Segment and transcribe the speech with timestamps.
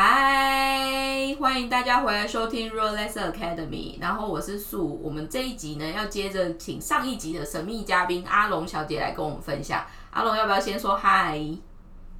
[0.00, 4.00] 嗨，欢迎大家回来收听 r o l e s Academy。
[4.00, 9.84] 然后我是素，我们这一集呢要接着请上一集的神秘嘉宾阿龙小姐来跟我们分享。
[10.12, 11.36] 阿龙要不要先说嗨？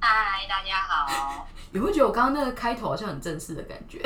[0.01, 1.47] 嗨，大家好。
[1.71, 4.01] 你会觉得我刚刚那个开头好像很正式的感觉？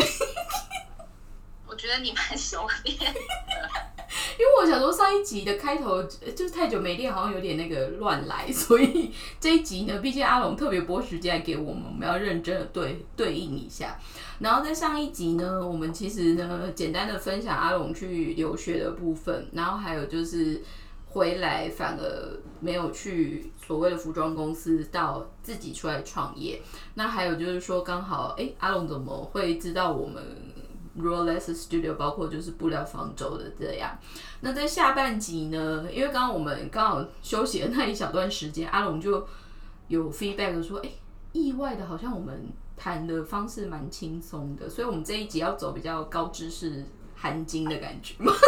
[1.65, 3.19] 我觉得你蛮熟练的。
[4.39, 13.99] 因为我想说上一集的开头就是太久没练，好像有点那个乱来，所以这一集呢，毕竟阿龙特别拨时间给我们，我们要认真的对对应一下。
[14.39, 20.61] 然后在上一集呢，我们其实呢简单的分享阿龙去留学的部分，然后还有就是
[21.09, 26.59] 回来反而没有去所谓的服装公司，到自己出来创业。
[26.95, 30.21] 那还有就是说刚好哎，阿龙怎么会知道我们
[30.99, 33.97] ？Rolex Studio 包括就是布料方舟的这样，
[34.41, 39.27] 那在下半集呢，因为刚刚我们刚好休息的那一小段时间，阿龙就
[39.87, 40.89] 有 feedback 说，哎，
[41.31, 42.47] 意外的好像我们
[42.77, 46.85] 谈的方式蛮轻松的，所以我们这一集要走比较高知识
[47.15, 48.31] 含金的感觉嘛。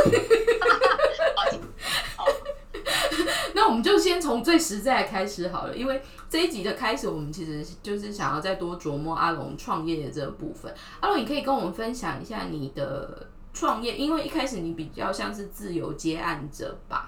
[3.65, 5.99] 那我们就先从最实在开始好了，因为
[6.29, 10.71] 这一集的开始，我们其实就是想要再多琢磨阿龙创业的这个部分。
[10.99, 17.07] 阿龙，你可以跟我们分享一下你的创业，因为一开始你比较像是自由接案者吧？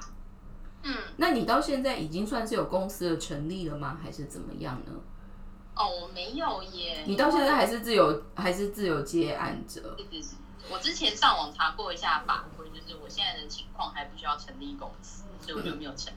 [0.81, 3.95] 嗯，那你到现在已经算是有公司的成立了吗？
[4.03, 4.93] 还是怎么样呢？
[5.75, 7.03] 哦，我没有耶。
[7.05, 9.95] 你到现在还是自由，还是自由接案者？
[10.71, 16.11] 我之前上网查过一下法规，就是我现在的情况还不需要成立公司，所以我就没有成。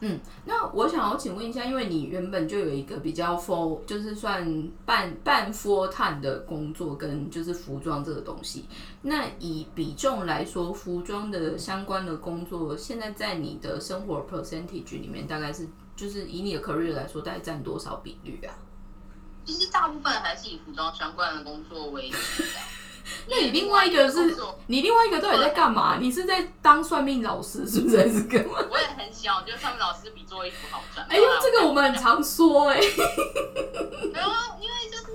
[0.00, 8.64] 嗯，那我想要请问一下，因为你原本就有一个比较 full，就是算半半 full time 的工作，跟就是服装这个东西。
[9.02, 18.54] 那以比重来说，服装的相关的工作，现在在你的生活 percentage 里面，大概是就是以你的 career 来说，大概占多少比率啊？
[19.44, 22.16] 其实大部分还是以服装相关的工作为主。
[23.28, 25.98] 那你另外一个是，你另外一个到底在干嘛？
[26.00, 27.98] 你是在当算命老师，是不是？
[27.98, 28.58] 还是干嘛？
[28.70, 31.06] 我也很喜欢，我觉得算命老师比做衣服好赚。
[31.08, 32.76] 哎呦，这个我们很常说哎。
[32.76, 34.28] 没有，
[34.60, 35.06] 因为就是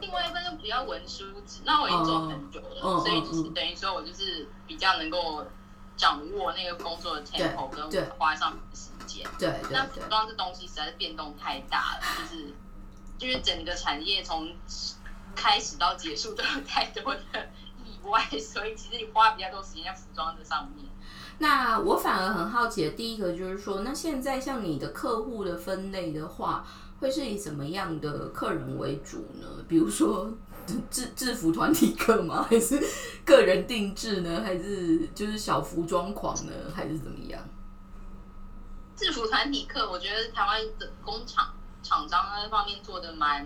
[0.00, 5.46] 另外一份就比较文书纸，那我已经做很久了，所以就是等于说我就是比较能够
[5.96, 9.26] 掌握那个工作的 tempo 跟花上的时间。
[9.38, 12.54] 对，那服装这东西实在是变动太大了，就是
[13.18, 14.50] 就是整个产业从。
[15.34, 17.20] 开始到结束都有太多的
[17.84, 20.86] 意外，所以其实你花比较多时间在服装这上面。
[21.38, 26.64] 那我反而很好奇的第一个就是说，那现在像你的客户的分类的话，
[27.00, 29.46] 会是以什么样的客人为主呢？
[29.68, 30.32] 比如说
[30.90, 32.46] 制制服团体客吗？
[32.48, 32.80] 还是
[33.24, 34.42] 个人定制呢？
[34.44, 36.52] 还是就是小服装狂呢？
[36.72, 37.42] 还是怎么样？
[38.96, 41.52] 制服团体客，我觉得台湾的工厂
[41.82, 43.44] 厂商那方面做的蛮。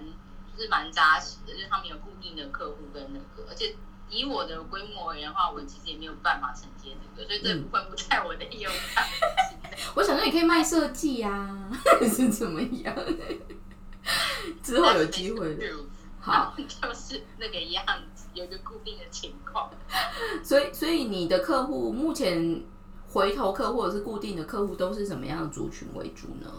[0.58, 3.74] 是蛮扎实的，就是他们有固定的客户跟那个，而且
[4.10, 11.70] 以我的规模而言的话，我其实也没有办法承接这个，所以这部分不在我的业务范围 我想说，你可以卖设计呀，
[12.02, 12.94] 是怎么样？
[14.62, 15.56] 之后有机会，
[16.20, 19.70] 好， 就是那个样子，有一个固定的情况。
[20.42, 22.64] 所以，所以你的客户目前
[23.06, 26.50] 回头客或者是固定的客户都是什么样的族群为主呢？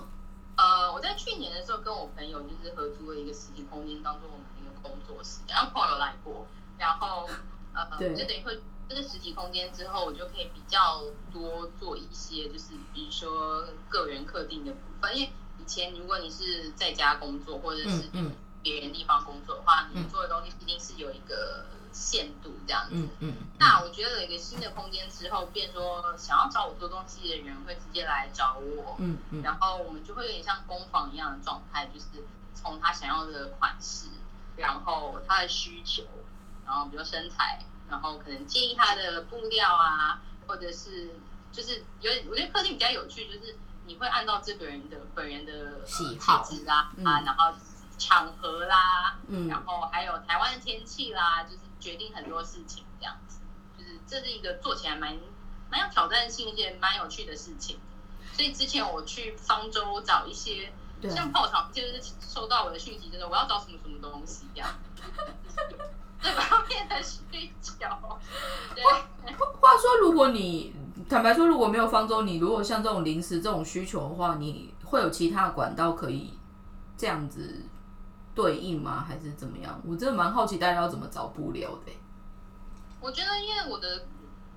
[0.60, 5.40] 呃，我在去年的时候跟我朋友就是合租了一个实体空间，当做我们的一个工作室。
[5.48, 6.46] 然后朋友来过，
[6.78, 7.30] 然后
[7.74, 8.60] 呃，就等于会
[8.90, 15.16] 这个实体空间之后，我就可以比较多做一些，就是比如说个人客定的部分。
[15.16, 18.10] 因为以前如果你是在家工作或者是
[18.62, 21.64] 别人地方工作的话，你做的东西一定是有一个。
[21.92, 32.06] 限度这样子，嗯嗯，那我觉得有一个新的空间之后，变说想要找我做东西的人会直接来找我，嗯嗯，然后我们就会有点像工坊一样的状态，就是
[32.54, 34.08] 从他想要的款式，
[34.56, 36.04] 然后他的需求，
[36.66, 41.10] 然后比如身材，然后可能建议他的布料啊，或者是
[41.52, 43.58] 就是有点，我觉得客厅比较有趣，就是
[43.88, 47.54] 你会按照这个人的本人的喜好啦啊，然后
[47.98, 51.60] 场合啦，嗯，然后还有台湾的天气啦，就是。
[51.80, 53.40] 决定很多事情，这样子，
[53.78, 55.18] 就是这是一个做起来蛮
[55.72, 57.80] 蛮有挑战性，一件蛮有趣的事情。
[58.34, 60.72] 所以之前我去方舟找一些，
[61.10, 64.70] 像泡场，就是收到我的讯息，就是我要找什么什么东西这样，
[66.22, 67.22] 这方面的需
[67.62, 67.86] 求。
[68.76, 70.74] 对，话说，如果你
[71.10, 76.34] 坦白说，如果没有方舟，你如果像这种临时这种需求的话，你会有其他的管道可以
[76.98, 77.64] 这样子。
[78.36, 79.06] 对应吗？
[79.08, 79.82] 还是怎么样？
[79.86, 81.92] 我真的蛮好奇大家要怎么找布料的。
[83.02, 84.06] 我觉得，因为我的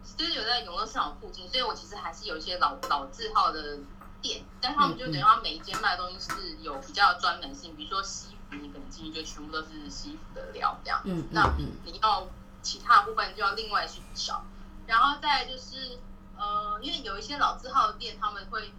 [0.05, 3.79] studio 在永乐市场附近，所以我其实还是有一些老老字号的
[4.21, 11.01] 店，但他们就等于他每一间卖的东西是有比较专门性，比如说西服你可能进去就全部都是西服的料这样。
[11.05, 11.55] 嗯那
[11.85, 12.27] 你要
[12.63, 14.45] 其他部分就要另外去找。
[14.87, 15.99] 然后再就是，
[16.37, 18.73] 呃，因为有一些老字号的店，他们会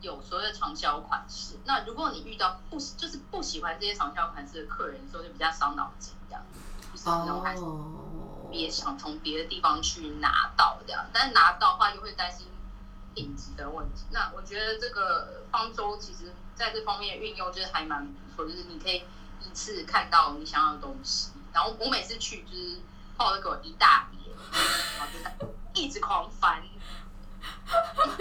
[0.00, 1.58] 有所谓的长销款式。
[1.64, 6.42] 那如果你遇到不就是不喜欢这些长销款式的客人的时候，就比较伤脑筋这样。
[6.92, 7.62] 就是那种还是
[8.50, 12.46] 别想从别的地方去拿到这样，但是拿到的话又会担心
[13.14, 14.04] 品质的问题。
[14.10, 19.02] 那我觉得这个方舟其实在这方面运用就是还蛮不错，就是你可以
[19.42, 21.32] 一次看到你想要的东西。
[21.52, 22.80] 然后我每次去就是
[23.16, 24.32] 泡了给我一大碟，
[24.98, 26.62] 然后就一直狂翻。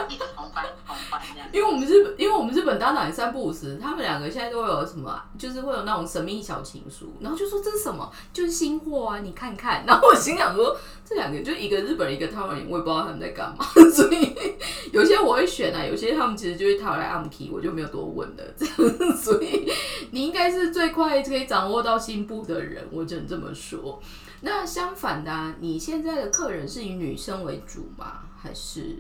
[0.10, 9.84] 一直狂翻狂翻这样，因为我们日本，因为我们日本搭档三不五时，他们两个现在都有什么，就是会有那种神秘小情书，然后就说这是什么，就是新货啊，你看看。
[9.86, 13.66] 然后我心想说，这两个就一个日本人，一个台湾人，我也不知道他们在干嘛。
[13.94, 14.36] 所以
[14.92, 18.44] 有些我会选啊，有些他们其实就会讨来暗 key，我就没有多问了。
[18.58, 19.72] 这样，所以
[20.12, 24.02] 你应该是最快可以掌握到新部的人，我只能这么说。
[24.42, 28.20] 那相反的，你现在的客人是以女生为主吗？
[28.46, 28.98] 还是？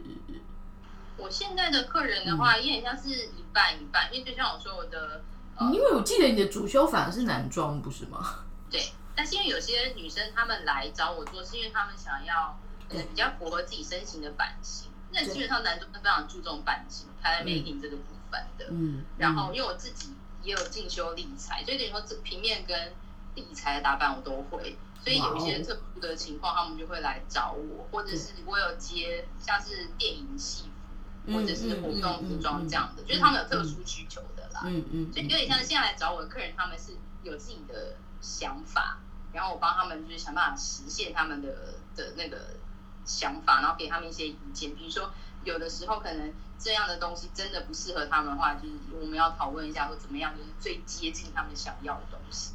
[1.17, 5.23] 我现在的客人的话，有点像是一半一半，因为就像我说我的，
[5.71, 8.43] 因为我记得你的主修反而是男装，不是吗？
[8.69, 12.59] 对，但是因为有些女生她们来找我做，是因为她们想要
[12.89, 14.89] 比较符合自己身形的版型。
[15.11, 18.65] 那基本上男装是非常注重版型、拍美品这个部分的。
[18.71, 19.05] 嗯。
[19.17, 20.13] 然后，因为我自己
[20.43, 22.91] 也有进修理财，所以等于说这平面跟
[23.35, 24.75] 理财的打扮我都会。
[25.05, 30.69] 所以有一些特殊的情况，他们就会来找我，或者是我有接像是电影戏服。
[31.33, 34.61] 或者是活动服装这样的，就是他们有特殊需求的啦。
[34.65, 35.11] 嗯嗯。
[35.11, 36.91] 所以有点像现在来找我的客人，他们是
[37.23, 38.99] 有自己的想法，
[39.33, 42.57] 然后我帮他们就是想办法实现他们的的那个
[43.05, 44.75] 想法，然后给他们一些意见。
[44.75, 45.09] 比如说，
[45.43, 52.53] 有的时候可能这样的东西真的不适合他们的话，就是我们要讨论一下，或怎么样，就是最接近他们想要的东西。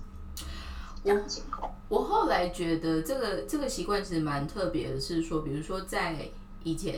[1.02, 6.28] 我情况，我后来觉得这个这个习惯其实蛮特别的，是说，比如说在。
[6.62, 6.96] 以前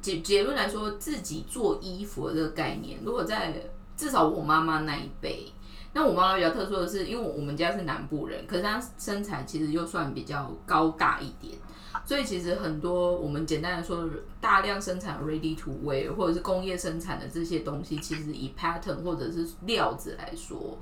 [0.00, 3.52] 结结论来说，自己做衣服的这个概念，如果在
[3.96, 5.52] 至少我妈妈那一辈，
[5.92, 11.58] 那我妈妈比较特殊的是，因为我们家是南部人，可是她身材其实又算比较高大一点，
[12.04, 14.08] 所以其实很多我们简单的说，
[14.40, 20.78] 大量生产 ready to wear 或者是工业生产的这些东西，其实以 pattern 或者是料子来说，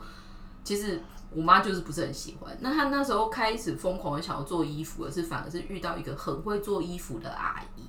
[0.65, 1.01] 其实
[1.31, 2.57] 我妈就是不是很喜欢。
[2.61, 7.83] 那她那时候开始疯狂的想要做衣服，而是反而是遇到一个很会做衣服的阿姨。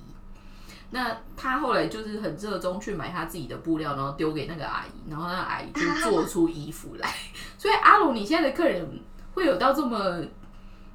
[0.90, 7.12] 那她后来就是很热衷去买她自己的布料，然后丢给那个阿姨，然后那阿姨就做出衣服来。
[7.58, 9.00] 所以阿龙，你现在的客人
[9.34, 10.22] 会有到这么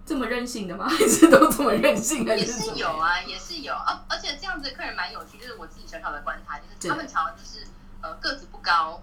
[0.05, 0.87] 这么任性的吗？
[0.89, 2.25] 还是都这么任性？
[2.25, 4.03] 也是有啊，也是有啊。
[4.09, 7.67] 而且这样子的客人蛮有趣，就是我自己小小的观察，就是他们常常就是
[8.01, 9.01] 呃个子不高，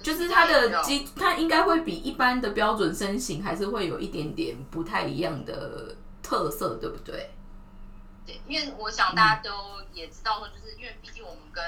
[0.00, 7.30] 就是它的基，他应该会比一般的标准身形还是会有一点点不太一样的特色，对不对？
[8.24, 9.50] 对，因为我想大家都
[9.92, 11.64] 也知道说，就是因为毕竟我们跟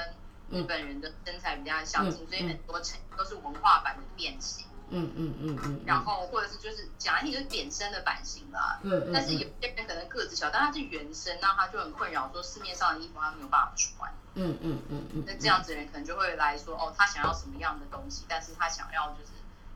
[0.49, 4.65] 日本人的身材比较相近，所以很多成都是文化版的变形。
[4.91, 5.81] 嗯嗯嗯嗯。
[5.85, 8.79] 然后或者是就是讲来听就是扁身的版型啦。
[8.83, 9.11] 嗯嗯。
[9.13, 14.11] 但是有些人可能个子小，但他是原身，那他就很困扰，说市面上的衣服他没有办法穿。
[14.39, 15.23] 嗯嗯嗯嗯。
[15.27, 19.31] 那这样子的人可能就会来说，哦，他想要什么样的东西，但是他想要就是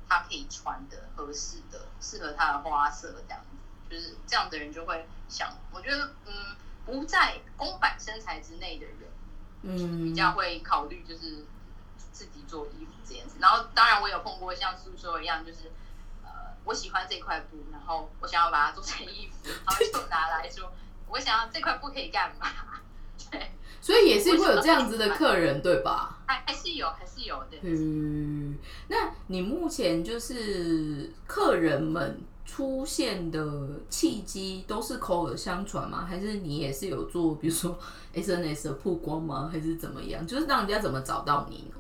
[0.10, 3.58] 他可以穿的、合适的、适合他的花色这样子，
[3.90, 6.56] 就是这样的人就会想，我觉得嗯。
[6.86, 8.98] 不在公版身材之内的人，
[9.62, 11.46] 嗯，比较会考虑就是
[12.12, 13.38] 自己做衣服这样子。
[13.40, 15.72] 然后，当然我有碰过像叔叔一样，就是，
[16.66, 20.74] 我喜欢这块布，然后我想要把它做成衣服，然后就拿来说，
[21.08, 22.50] 我想要这块布可以干嘛？
[23.32, 23.54] 对，
[23.84, 26.20] 所以也是会有这样子的客人，对吧？
[26.26, 27.58] 还还是有，还是有的。
[27.62, 32.24] 嗯，那你目前就是客人们。
[32.46, 36.06] 出现的契机都是口耳相传吗？
[36.08, 37.80] 还是你也是有做，比如说
[38.14, 39.50] SNS 的曝光吗？
[39.52, 40.28] 还是怎么样？
[40.28, 41.76] 就是让人家怎么找到你呢？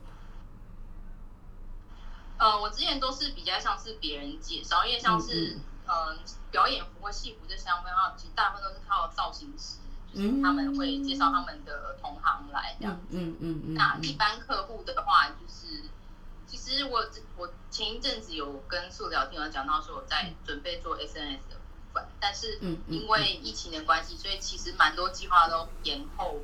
[2.39, 6.17] 呃，我之前都是比较像是别人介绍，因为像是嗯
[6.50, 9.79] 表演服或戏服这相关啊，其实大部分都是靠造型师，
[10.13, 13.00] 就是他们会介绍他们的同行来这样。
[13.10, 13.74] 嗯嗯嗯。
[13.74, 15.84] 那一般客户的话，就是。
[16.46, 17.03] 其实我
[17.36, 26.41] 我前一阵子有跟素聊天有讲到说我在准备做 SNS 的部分，但是因为疫情的关系，所以其实蛮多计划都延后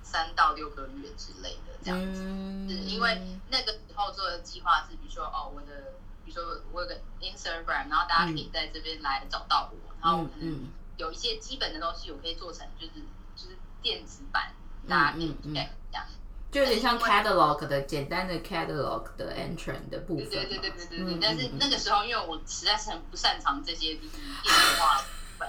[0.00, 2.22] 三到六个月之类的这样子。
[2.68, 12.92] 是因为那个时候做的计划是，比如说哦，我的比如说我有个 Instagram，然后大家可以在这边来找到我，然后我可能有一些基本的东西我可以做成就是
[13.34, 14.52] 就是电子版，
[14.88, 15.68] 大家可以这样。
[16.50, 20.28] 就有点像 catalog 的简单的 catalog 的 entrance 的部分。
[20.30, 21.18] 对对对对对对。
[21.20, 25.48] 但是那个时候，因为我实在是很不擅长这些就是电子化部分，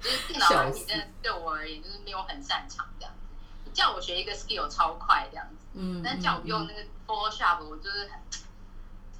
[0.00, 3.70] 就是电脑软体真的对我而言就是没有很擅长这样子。
[3.74, 8.12] 叫我学一个 skill 超快这样子，嗯，但叫我用那个 Photoshop，我就是很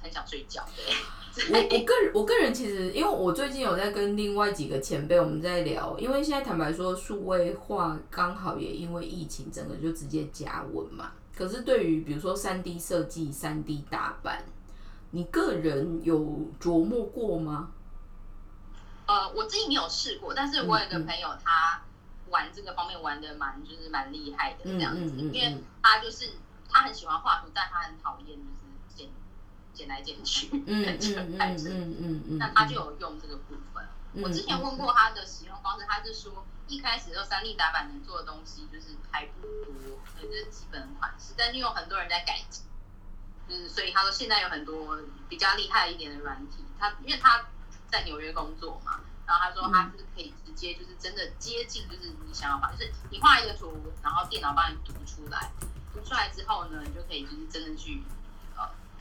[0.05, 0.63] 很想睡觉。
[1.51, 11.11] 我我个人我个人其实，因为我最近有在跟另外几个前辈我们在聊，因为现在坦白说，数位化刚好也因为疫情，整个就直接加温嘛。
[11.35, 14.45] 可是对于比如说三 D 设计、三 D 打版，
[15.11, 17.71] 你个人有琢磨过吗？
[19.07, 21.81] 呃，我自己没有试过，但是我有个朋友他
[22.29, 26.29] 玩这个方面玩的蛮就是蛮厉害的这样子，因为他就是
[26.69, 28.39] 他很喜欢画图，但他很讨厌。
[29.75, 31.69] 剪来剪去， 很扯太扯。
[32.39, 33.85] 那他就有用这个部分。
[34.23, 41.33] 我之前问过他的使用方式，他是说一开始用三 D 打板能做的东西就是还不多，也就是基本款式。
[41.37, 42.63] 但是有很多人在改进，
[43.49, 46.63] 就是所以他说现在有很多比较厉害一点的软体。
[46.79, 47.45] 他因为他
[47.91, 55.51] 在纽约工作嘛，然后他说他是可以直接就是真的接近，就是你想要把，就是你画一个图，然后电脑帮你读出来，
[55.93, 58.01] 读出来之后呢，你就可以就是真的去。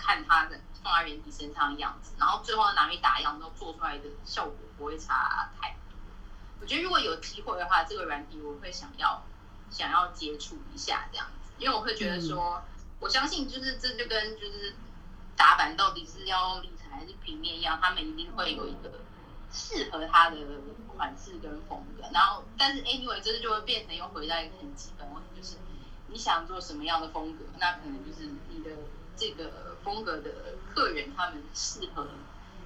[0.04, 5.78] 看他的放在原体身上的样子，然后最后拿去打样，都做出来的效果不会差太多。
[6.60, 9.24] 我觉得如果有机会的话，这个软体我会想要
[9.70, 12.62] 想要接触一下这样子，因为我会觉得说，
[13.00, 14.74] 我相信就是这就跟就是
[15.36, 19.00] 打板到底是要用立体还是平面一样，他们一定会有一个
[19.50, 20.36] 适合他的
[20.96, 22.04] 款式跟风格。
[22.12, 25.56] 然后，但是 anyway，这就会变成又回到一个很基本问题，就是
[26.08, 28.70] 你想做什么样的风格，那可能就是你的
[29.16, 29.72] 这个。
[29.84, 30.30] 风格的
[30.74, 32.08] 客人，他们适合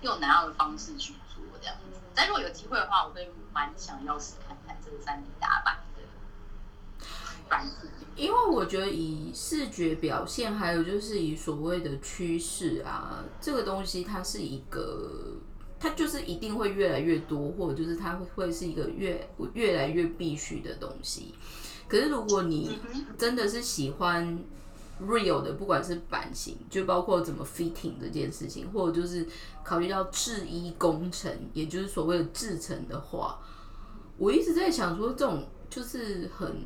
[0.02, 1.99] 用哪样的方式去做这样子？
[2.14, 7.05] 但如果有机会的话，我会蛮想要试看看这个三 D 打版的
[7.49, 7.88] 版式。
[8.14, 15.38] 因为我觉得以视觉表现，还有就是以所谓的趋势啊，这个东西它是一个，
[15.81, 21.35] 它就是一定会越来越多，或者就是它会会是一个越越来越必须的东西。
[21.88, 22.78] 可是如果你
[23.19, 24.38] 真的是喜欢。
[25.00, 29.26] Real 的，不管是版型，就包括怎么 fitting 这件事情，或者就是
[29.62, 33.38] 考虑到制衣工程，也就是所谓的制成的话，
[34.17, 36.57] 我一直在想说，这种就是很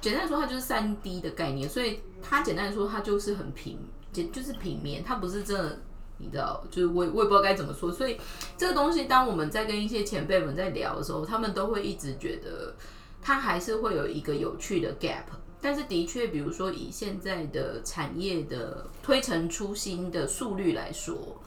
[0.00, 3.78] 简单说，它就是三 D 的概念，所以它简单说，它就是很平，
[4.12, 5.80] 简就是平面，它不是真的，
[6.18, 8.20] 你知道，就是我我也不知道该怎么说，所以
[8.56, 12.74] 这个东西，当我们在跟一些前辈们在聊的时候，他们都会一直觉得，
[13.22, 15.24] 它还是会有一个有趣的 gap。
[15.60, 21.40] 但是的确，比如说以现在的产业的推陈出新的速率来说，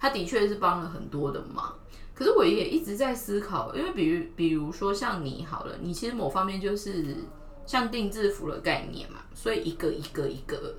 [0.00, 1.72] 它的确是帮了很多的忙。
[2.14, 7.16] 可是我也一直在思考，因为比如比如说像你好了，你其实某方面就是
[7.66, 10.74] 像定制服的概念嘛，所以一个一个一个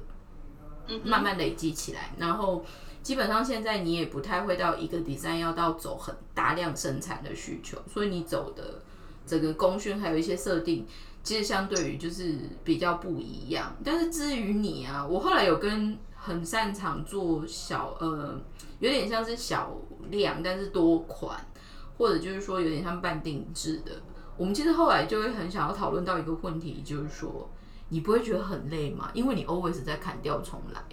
[1.03, 2.63] 慢慢累积起来，然后
[3.01, 8.81] 基本上现在你也不太会到一个 design 要到走很大量生产的需求，所以你走的
[9.25, 10.87] 整个功勋还有一些设定。
[11.23, 18.37] 其实相对于就是比较不一样，但是至于你啊，我后来有跟很擅长做小呃，
[18.79, 19.73] 有点像是小
[20.09, 21.39] 量但是多款，
[21.97, 23.93] 或者就是说有点像半定制的，
[24.35, 27.49] 我们其实后来就会很想要讨论到一个问题，就是说
[27.87, 29.09] 你不会觉得很累吗？
[29.13, 30.83] 因为你 always 在砍掉重来，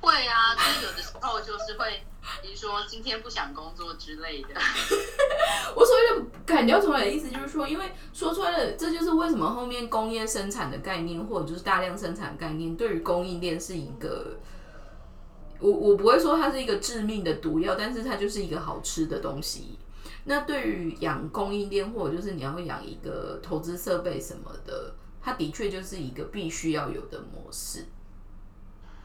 [0.00, 2.00] 会啊，就是有的时候就是会。
[2.42, 4.48] 你说今天不想工作之类的，
[5.74, 14.36] 我所谓的砍掉重来的意思就是说，因为说出来了，这就是为什么后面工业生产的概念或者就是大量生产概念，对于供应链是一个，
[15.58, 19.78] 我我不会说它是一个致命的毒药，但是它就是一个好吃的东西。
[20.24, 27.84] 那对于养供应链或者就是你要养一个投资设备什么的，它的确就是一个必须要有的模式。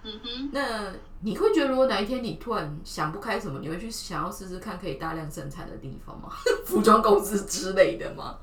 [0.07, 6.29] 嗯哼，那你会觉得，如果哪一天你突然想不开什么，你会去想要试试看可以大量生产的地方吗？
[6.65, 8.37] 服装公司之类的吗？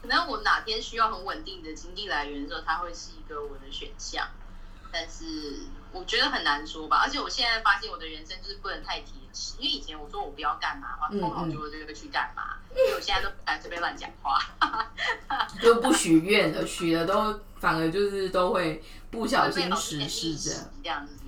[0.00, 4.26] 可能我哪天需要很稳定的经济来源的时候，它会是一个我的选项。
[4.90, 5.60] 但是
[5.92, 7.02] 我觉得很难说吧。
[7.04, 12.58] 而且我现在发现我的人生就是不能太贴实，因为以前我说我不要干嘛，话通常就会这个去干嘛。
[12.74, 14.38] 所以我现在都不敢随便乱讲话，
[15.60, 18.82] 就不许愿了，许了都反而就是都会。
[19.12, 20.34] 不小心实施
[20.82, 21.18] 这样子。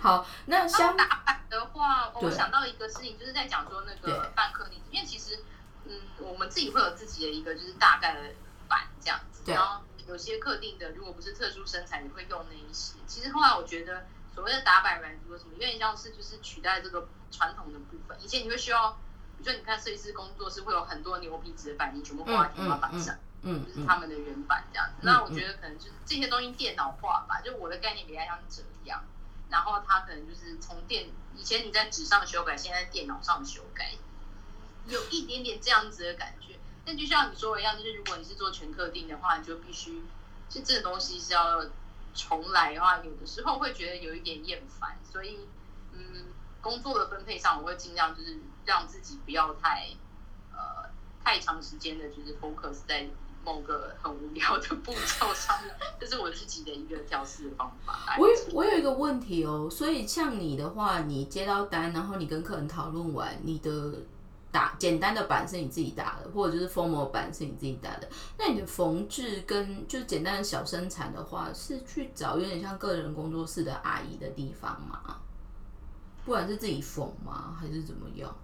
[0.00, 5.36] 好，那相打板的话，我想到一个事情，就是在讲说那个半克例子，因为其实，
[5.84, 8.20] 嗯，我们自己会有自己的一个就是大概的
[8.68, 12.94] 版这样子，然后有些特定的，如果不是特殊身材，你会用那一些。
[13.06, 18.16] 其实后来我觉得，所谓的打板软体或什么，有点像是就是取代这个传统的部分。
[18.22, 18.92] 以前你会需要，
[19.36, 23.16] 比如说你看设计师工作室会有很多牛皮纸的板，你全部挂在天花板上。
[23.42, 24.94] 嗯，就是他们的原版这样子。
[25.02, 29.04] 那我觉得可能就是这些东西电脑化吧，就我的概念比较像这样。
[29.48, 33.94] 然后它可能就是从电以前你在纸上修改，现在电脑上修改，
[34.88, 36.58] 有一点点这样子的感觉。
[36.86, 40.02] 但就像你说的一样，就是如果你是做全客定的话，你就必须
[40.48, 41.64] 就这个东西是要
[42.14, 44.96] 重来的话，有的时候会觉得有一点厌烦。
[45.04, 45.40] 所以，
[45.92, 46.26] 嗯，
[46.60, 49.88] 工作的分配上，我会尽量就是让自己不要太
[50.52, 50.88] 呃
[51.24, 53.08] 太长时间的，就是 focus 在。
[53.44, 58.16] 某个很无聊的步骤上面，这是我自己的一个调试的方法。
[58.18, 63.70] 我我有一个问题哦，所以像你的话，你接到单，然后你跟客人讨论完，你的
[64.56, 68.08] 打简单的版是你自己打的，或者就是 formal 版是你自己打的，
[68.38, 75.20] 那你的缝制跟就是简单的小生产的话，是去找有点像个人工作室的阿姨的地方吗？
[76.24, 78.34] 不管是自己缝吗，还是怎么样？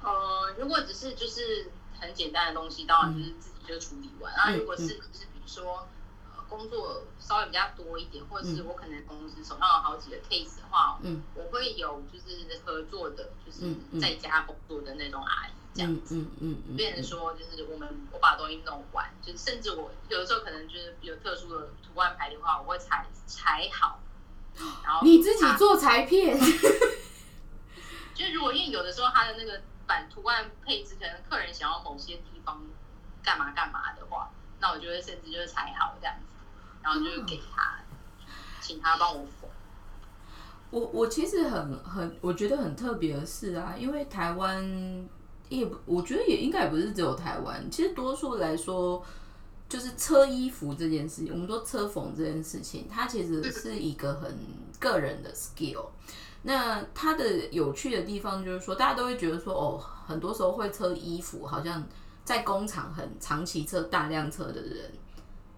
[0.00, 3.54] 呃，如果只是就是很简单的东西，当然就是自己。
[3.68, 5.86] 就处理完，然后如果是就是比如说呃
[6.48, 24.00] 工作稍微比较多一点，或者是我可能同时手上有好几个 case 的话，嗯，我会有就是合作的，就是在家工作的那种阿姨这样子，嗯嗯嗯，变成说就是我们我把东西弄完，就是甚至我有的时候可能就是有特殊的图案牌的话，我会裁裁好，
[24.82, 26.38] 然后你自己做裁片，
[28.14, 32.60] 就是如果因为有的时候他的那个版图案配置，可能客人想要某些地方。
[33.20, 36.24] 干嘛干嘛的话，那我就会甚至就是裁好这样子，
[36.82, 37.78] 然后就给他，
[38.60, 39.48] 请他帮我缝。
[40.70, 45.08] 我我其实很很我觉得很特别的是啊，因为台湾
[45.48, 49.02] 也不，我觉得也应该也不是只有台湾，其实多数来说，
[49.68, 54.36] 就是车衣服这件事情，我们说车缝这件事情，它其实是一个很
[54.78, 55.86] 个人的 skill。
[56.42, 61.84] 那它的有趣的地方就是说，大家都会觉得说，哦，很多时候会车衣服，好像。
[62.24, 64.92] 在工厂很长期车大量车的人，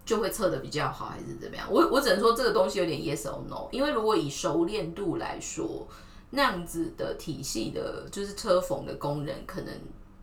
[0.05, 1.67] 就会测的比较好，还是怎么样？
[1.71, 5.87] 我我只能说这个东西有点 yes or no，因为如果以熟练度来说，
[6.31, 9.73] 那样子的体系的，就是车缝的工人，可能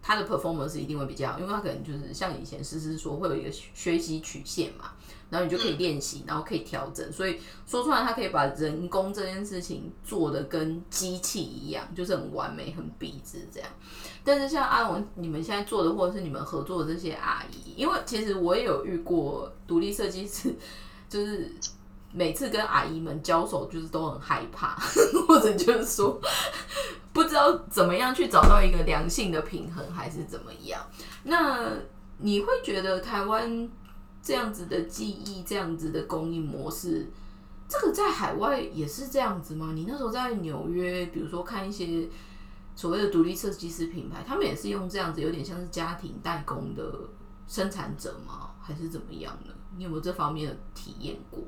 [0.03, 4.93] 他的 performance 一定会比较好，因为他可能就是像以前诗诗说，会有一个学习曲线嘛。
[5.31, 13.69] 然后你就可以练习，然后可以调整，所以说出来，他可以把人工这件事情做的跟机器一样，就是很完美、很笔直这样。
[14.25, 20.55] 但是像阿文你们现在做的，或者是你们合作的这些阿姨，因为其实我也有遇过独立设计师，
[21.09, 21.55] 就是
[22.11, 24.79] 每次跟阿姨们交手，就是都很害怕，
[25.29, 26.19] 或者就是说
[27.13, 30.81] 不知道怎么样去找到一个良性的平衡，还是怎么样。
[31.25, 31.69] 那
[32.17, 33.69] 你会觉得台湾？
[34.29, 37.07] 这样子的记忆，这样子的供应模式，
[37.67, 39.73] 这个在海外也是这样子吗？
[39.75, 42.07] 你那时候在纽约，比如说看一些
[42.77, 47.09] 所谓的独立设计师品牌，他们也是用这样子，有点像是家庭代工的
[47.47, 48.51] 生产者吗？
[48.61, 49.55] 还是怎么样呢？
[49.79, 51.43] 你有没有这方面的体验过？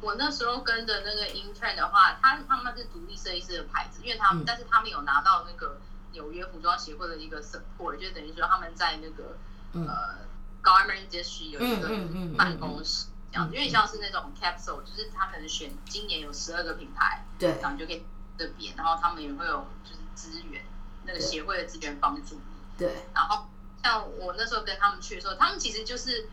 [0.00, 5.80] 我那时候跟着那个 intern 的话，他他们是独立设计师的牌子，因为他们，但是他们有拿到那个
[6.12, 9.36] 纽约服装协会的一个 support，就等于说他们在那个
[9.72, 10.29] 呃。
[10.62, 18.04] Garment District 有一个办公室，这样，因为像是那种 capsule，就是他可能选今年有十二个品牌，对，然后就可以
[18.36, 20.62] 这边，然后他们也会有就是资源，
[21.04, 22.40] 那个协会的资源帮助你，
[22.78, 23.06] 对。
[23.14, 23.48] 然后
[23.82, 26.28] 像我那时候跟他们去的时候，他们其实就是，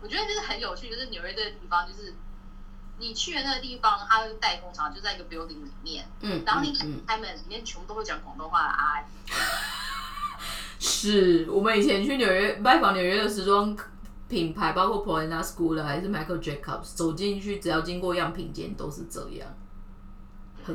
[0.00, 2.14] 我觉得就是很有趣，就是纽约这个地方，就是
[2.98, 6.72] 你去的那个地方，它代工厂就在一个 building 里面，嗯，然后你
[7.06, 9.04] 开门里面全部都会讲广东话的阿姨。
[10.78, 13.76] 是我们以前去纽约拜访纽约的时装
[14.28, 19.48] 品牌，包括 p o l a n a School 的还是 Michael Jacobs，走进去只要经过样品间都是这样。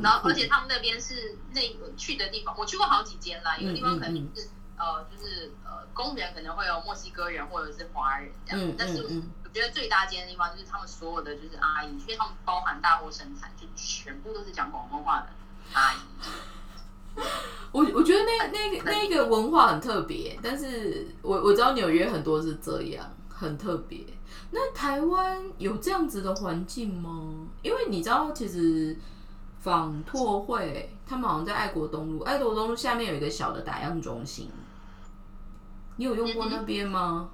[0.00, 3.56] 然后，而且他们那边是那个去的地方，我去过好几间啦。
[3.58, 8.74] 有的地方可能是呃，就是呃，工人可能会有墨西哥人或者是华人这样。
[8.78, 15.26] 但是我觉得最大间的地方就是他们所有的就是阿姨，因为他们包含大货生产，就全部都是讲广东话的
[15.74, 15.96] 阿姨。
[17.72, 24.04] 我我觉得那那个那个文化很特别，但是我我知道纽约很多是这样，很特别。
[24.50, 27.46] 那台湾有这样子的环境吗？
[27.62, 28.96] 因为你知道，其实
[29.60, 34.50] 仿拓会他们好像在爱国东路，爱国东路下面有一个小的打样中心，
[35.96, 37.30] 你有用过那边吗？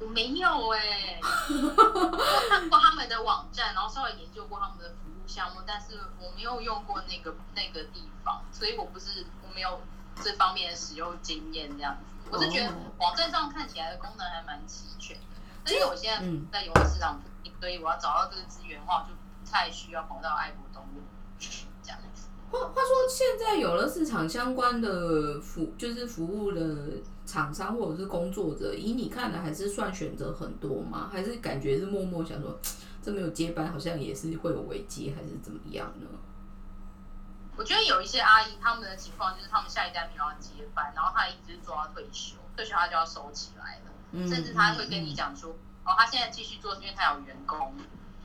[0.00, 4.94] 我没有哎，我看过他们的网站，然后稍微研究过他们的
[5.30, 9.80] 项目，但是我没有用过那个那个地方，所以我不是我没有
[10.22, 12.30] 这方面的使用经验这样子。
[12.30, 15.22] 我是觉得网站上看起来的功能还蛮齐全的，
[15.64, 17.20] 但因为我现在在游乐市场，
[17.60, 21.00] 所以我要找到这个资源的话，就不太需要跑到爱国东路
[21.82, 22.28] 这样子。
[22.50, 26.98] 话话说，现在有了市场相关的服就是服务的。
[27.26, 31.08] 厂商或者是工作者，以你看的还是算选择很多吗？
[31.12, 32.58] 还是感觉是默默想说，
[33.02, 36.06] 这没有接班，好像也是会有危机，还是怎么样呢？
[37.56, 45.50] 我觉得有一些阿姨，他们的情况就是他们下一代没有要接班，然后他一直做到退休，退休他就要收起来了，甚至他会跟你讲说，
[45.84, 47.74] 哦，他现在继续做，是因为他有员工，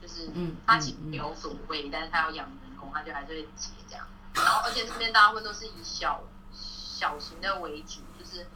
[0.00, 0.30] 就是
[0.66, 4.06] 他其实没有所谓，但是他要养员工，他就还是会接这样。
[4.34, 8.00] 然后而且这边大部分都是以小小型的为主。
[8.18, 8.46] 就是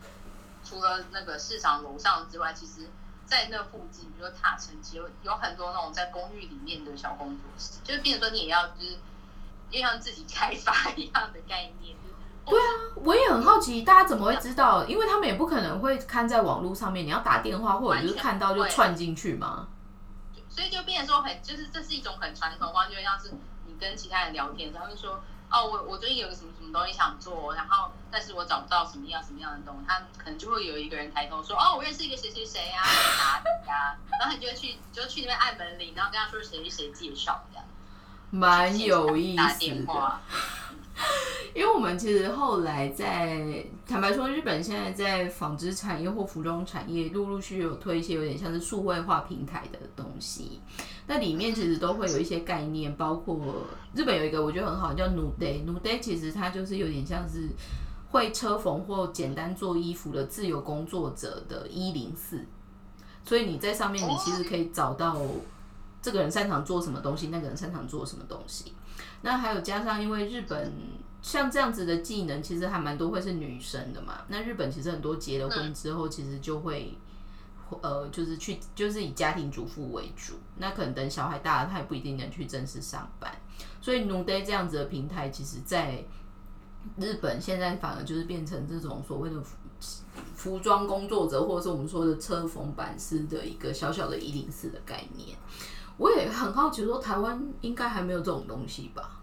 [0.65, 2.89] 除了那个市场楼上之外，其实，
[3.31, 8.99] 在那附近，比如说塔城，其实有很多那种在公寓里面的小工作室，就是变成说你也要就是
[9.71, 11.97] 要像自己开发一样的概念。
[12.45, 12.67] 对啊，
[12.97, 14.85] 我也很好奇，大家怎么会知道？
[14.87, 19.69] 因为他们也不可能会看在网络上面，你要打电话或者就是看到就串进去嘛。
[20.49, 23.31] 所以就变成说很，就是这是一种很传统化，就像是
[23.67, 25.23] 你跟其他人聊天，他们说。
[25.51, 32.85] 哦，我我最近有个什么什么东西想做，然后但是我找不到什么样什么样的东西，他可能就会有一个人抬头说，哦，我认识一个谁谁谁啊，
[33.19, 37.65] 哪里呀，然后你就会去就去那边按门铃，然后跟他说谁谁谁介绍这样，
[38.31, 40.21] 蛮有意思的。
[41.53, 50.61] 因为我们其实后来在坦白说，日本现在在纺织产业或服装产业陆陆续续有推一些有点像是数位化平台的东西，
[51.09, 57.49] 那里面其实都会有一些概念，包括日本有一个我觉得很好叫 New Day，New Day 其实它就是有点像是
[58.11, 62.45] 会车缝或简单做衣服的自由工作者的一零四，
[63.25, 65.21] 所以你在上面你其实可以找到
[66.01, 68.73] 这个人擅长做什么东西，那个人擅长做什么东西。
[69.23, 70.73] 那还有加上，因为日本
[71.23, 74.23] 像这样子的技能，其实还蛮多会是女生的嘛。
[74.29, 76.97] 那日本其实很多结了婚之后，其实就会
[77.83, 80.35] 呃，就是去就是以家庭主妇为主。
[80.57, 83.31] 那可能等小孩大了，他也不一定能去正式上班。
[83.81, 86.03] 所以 New Day 这样子的平台，其实在
[86.97, 89.37] 日本现在反而就是变成这种所谓的
[90.35, 95.37] 服装工作者，或者是我们说的车缝版师的一个小小的一零四的概念。
[96.01, 99.21] 我也很好奇，说台湾应该还没有这种东西吧？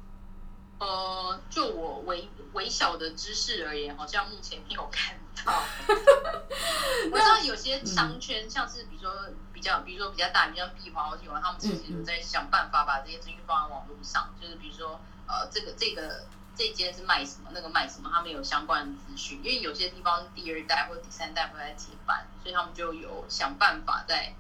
[0.78, 5.52] 呃，就我微微小的知识而言，好像目前没有看到。
[7.12, 9.12] 我知道有些商圈，像是比如说
[9.52, 14.30] 比较，比如说比较大，比较碧华或者他们其实有在想办法把这些资讯放在网络上。
[14.40, 19.40] 就是比如说，呃，这个这个这间是卖什么，那个卖什么，他们有相关的资讯。
[19.44, 24.36] 因为有些地方第二代或第三代会在接班，所以他们就有想办法在。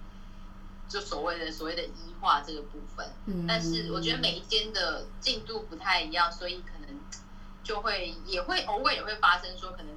[0.90, 6.98] 就所谓的所谓的医化这个部分，嗯但是我觉得每一间的进度不太一样，所以可能
[7.62, 9.88] 就会也会偶尔也会发生说，可能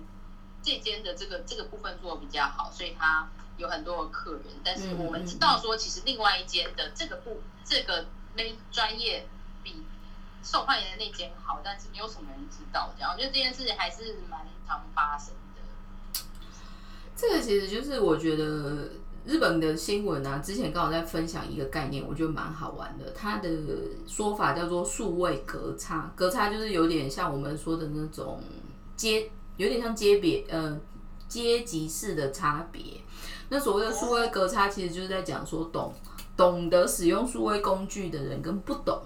[0.62, 4.42] 这间的这个这个部分做的比较好，所以他有很多的客人。
[4.64, 9.28] 但是我们知道说，其实另外一间的这个部这个那专业
[9.62, 9.84] 比
[10.42, 12.92] 受欢迎的那间好，但是没有什么人知道。
[12.96, 16.20] 这样我觉得这件事情还是蛮常发生的。
[17.14, 18.90] 这个其实就是我觉得。
[19.24, 23.12] 日本的新闻啊，之前刚好在分享一个概念，我觉得蛮好玩的。
[23.14, 23.48] 它的
[24.06, 28.42] 说法叫做数位隔差，隔差就是有点像我们说的那种
[28.96, 30.78] 阶，有点像阶别呃
[31.28, 32.82] 阶级式的差别。
[33.50, 35.92] 那所谓的数位隔差，其实就是在讲说懂
[36.36, 39.02] 懂得使用数位工具的人跟不懂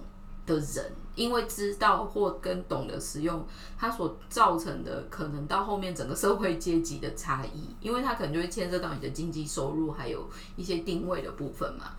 [0.46, 0.92] 的人。
[1.16, 3.46] 因为知道或跟懂得使用，
[3.78, 11.92] 它所造成的可能到后面整个社会阶级的差异，因为它可能就会牵涉到你的经济收入，还有一些定位的部分嘛。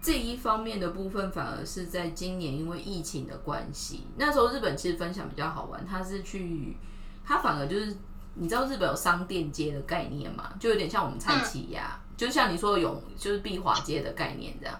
[0.00, 6.74] 这一方面的部分，反而是在今年因为疫情的关系，那时候日本其实分享比较好玩，他是去，
[7.22, 7.94] 他反而就是
[8.32, 14.74] 你知道日本有商店街的概念嘛，就有点像我们菜奇呀，就像你说的永就是碧华街的概念这样。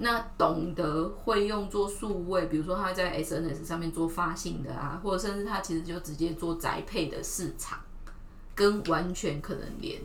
[0.00, 7.80] 那懂得会用做数位，比如说他在 SNS 上面做发信的啊，或者甚至他其实就直接做宅配的市场，
[8.54, 10.00] 跟完全可能连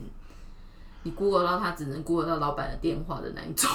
[1.04, 3.70] 你 Google 到他只能 Google 到老板的电话的那一种，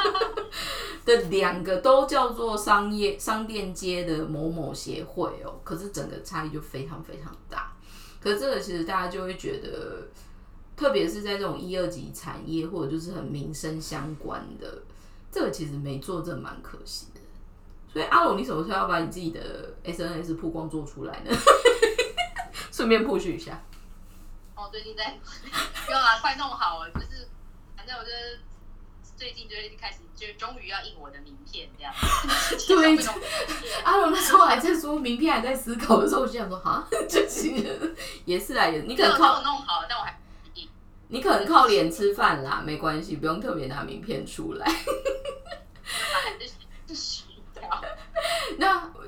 [1.06, 7.72] 的两个都叫做商业商店街的某某协会哦，可是整个差异就非常非常大。
[8.20, 10.06] 可是这个其实大家就会觉得，
[10.76, 14.82] 特别是在这种一二级产业或者就是很民生相关的。
[15.34, 17.20] 这个其实没做，这蛮可惜的。
[17.92, 21.36] 所以阿龙，你什么时候要把你自己的 SNS 曝光做出来呢？
[22.70, 23.60] 顺便 push 一下。
[24.54, 25.18] 哦，最近在，
[25.86, 26.90] 不要啦，快弄好了。
[26.92, 27.26] 就是
[27.76, 28.38] 反正我就是
[29.16, 31.92] 最近就是开始，就终于要印我的名片这样。
[32.68, 32.96] 对。
[33.82, 37.50] 阿龙那时候还在说名片，还在思考的时候，我就想说，哈，就是
[38.24, 40.16] 也是啊，也你可能靠弄好了，但我还。
[41.08, 44.66] 你可能靠脸吃饭啦，没关系，不用特别拿名片出来。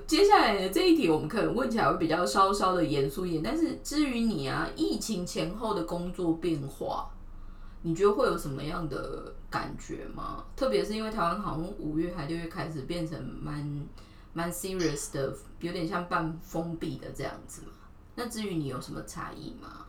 [0.06, 3.42] 接下来的这一题，我们可能问起来会比较稍稍的严肃一点。
[3.42, 7.10] 但是至于你啊，疫情前后的工作变化，
[7.82, 10.44] 你觉得会有什么样的感觉吗？
[10.54, 13.86] 特别是因为台湾好像五月还六月开始变成蛮
[14.32, 17.72] 蛮 serious 的，有点像半封闭的这样子嘛。
[18.14, 19.86] 那至于你有什么差异吗？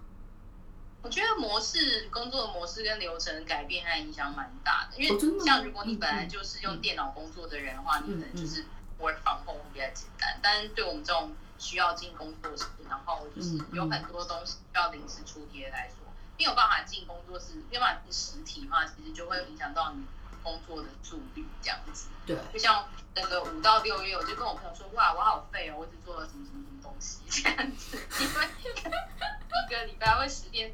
[1.04, 8.66] 我觉得模式工作模式跟流程改变还影响蛮大的，因为像如果你本来就是用电脑工作的人的话，你可能就是
[9.00, 10.40] work from home 比较简单。
[10.42, 15.98] 但是对我们这种需要进工作室，然后就是有很多东西需要临时出贴来说，
[16.38, 20.06] 没有办法进工作室，没有办法实体嘛，其实就会影响到你
[20.44, 22.08] 工作的速率这样子。
[22.26, 28.48] 对，就像那个五到六月，我就跟我朋友说，哇，我好废哦，我只做了什么什么什么东西这样子，因为
[29.68, 30.74] 一个礼拜会十天。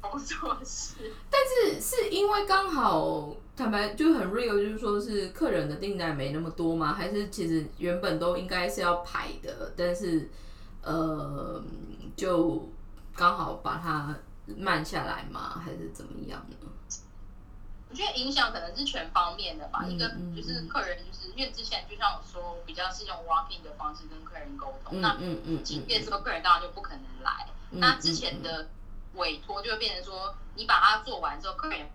[0.00, 6.92] 工作室，但是是因为刚好坦白就很 real，就是说是客人的订单没那么多吗？
[6.92, 10.30] 还是其实原本都应该是要排的，但是
[10.82, 11.62] 呃
[12.16, 12.68] 就
[13.14, 14.16] 刚好把它
[14.56, 15.60] 慢下来吗？
[15.64, 16.56] 还是怎么样呢？
[17.90, 19.84] 我觉得影响可能是全方面的吧。
[19.84, 27.48] 一个就是客人，就是因为之前就像我说，比较是用 walking 的方式跟客人沟通，那嗯嗯，今天这个客人当然就不可能来。
[27.70, 28.68] 那之前的。
[29.14, 31.90] 委托就会变成说，你把它做完之后，客人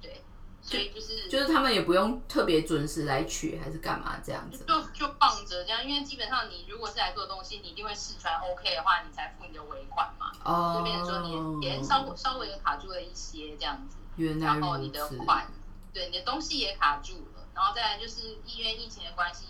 [0.00, 0.22] 对，
[0.62, 4.64] 所以就是就是他们也不用特别准时来取，还是干嘛这样子？
[4.64, 10.32] 就就放着这样，因为基本上你如果是来做东西，你一定会试穿 OK 的话，你才付你的尾款嘛。
[10.44, 13.96] 哦，就变成说你也稍微稍微的卡住了一些这样子，
[14.38, 15.46] 然后你的款，
[15.92, 19.46] 对，你的东西也卡住了，然后再来就是因为疫情的关系，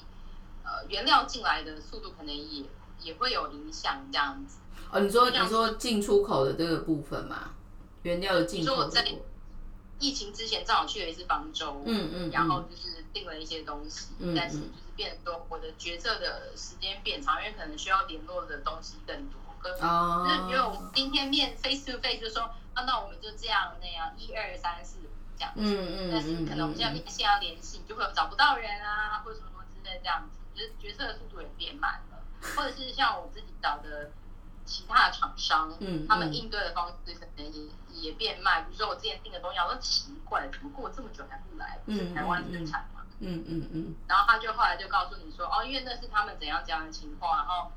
[0.65, 2.65] 呃，原料进来的速度可能也
[3.01, 4.60] 也会有影响这样子。
[4.91, 7.51] 哦，你说你说进出口的这个部分嘛，
[8.03, 8.75] 原料的进口。
[8.75, 9.07] 我在
[9.99, 19.39] 疫情之前正好去了一次方舟，嗯嗯，然后就是订了一些东西，嗯但是就是变多，我的决策的时间变长，因为可能需要联络的东西更多。
[19.83, 20.27] 哦。
[20.27, 24.97] 就是因为我们今天面 face to face 就说啊，那我们就这样那样一二三四
[25.37, 32.19] 这样子，嗯嗯，但是可能我们现在线要联系，就会找不到人啊，或什么之类这样子，就是决策的速度也变慢了，
[32.57, 34.11] 或者是像我自己找的。
[34.71, 38.65] 其他的厂商，嗯，他们应对的方式可能也也变慢。
[38.65, 41.77] 比如说我之前订的东西，我说奇怪，怎么过这么久还不来？
[41.85, 43.03] 不是台湾生产嘛？
[43.19, 43.95] 嗯嗯嗯。
[44.07, 47.73] 然后他就后来就告诉你说，哦，因为那是他们怎样怎样的情况，然后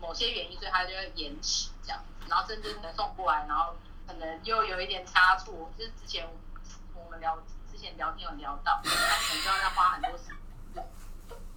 [0.00, 2.26] 某些原因，所以他就会延迟这样子。
[2.28, 3.76] 然后甚至可能送过来，然后
[4.08, 6.28] 可能又有一点差错，就是之前
[6.94, 7.38] 我们聊
[7.70, 10.36] 之前聊天有聊到，可能就要花很多时间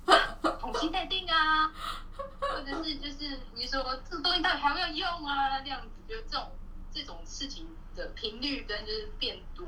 [0.62, 1.72] 重新待定啊。
[2.40, 5.60] 或者是就是你说这个东西到底还要用啊？
[5.62, 6.52] 这样子，就这种
[6.94, 9.66] 这种事情的频率跟就是变多，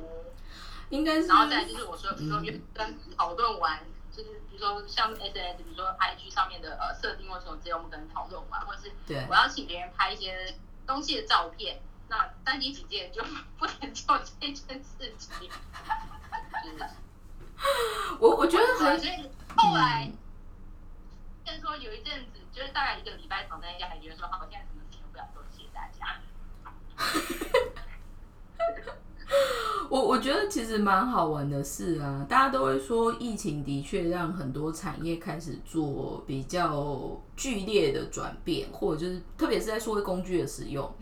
[0.90, 1.28] 应该是。
[1.28, 2.40] 然后再就是我说，比如说
[2.74, 3.80] 跟讨论完，
[4.16, 8.92] 就是比如说像 S S，比如说 I G 上面的呃设定或什么之类，我们可能讨论完，或者是
[9.28, 13.24] 我要请别人拍一些东西的照片，那单机几件就
[13.58, 15.50] 不能做这件事情。
[18.20, 20.12] 我我觉得很，所以后来。
[21.48, 26.20] 先说有一阵子，就是大概一个礼拜躺在家，还觉得说好，我现在什么事情都不要做，谢谢大家。
[29.90, 40.94] 我我觉得其实蛮好玩的事啊，大家都会说疫情的确让很多产业开始做比较剧烈的转变，或者就是特别是在数位工具的使用，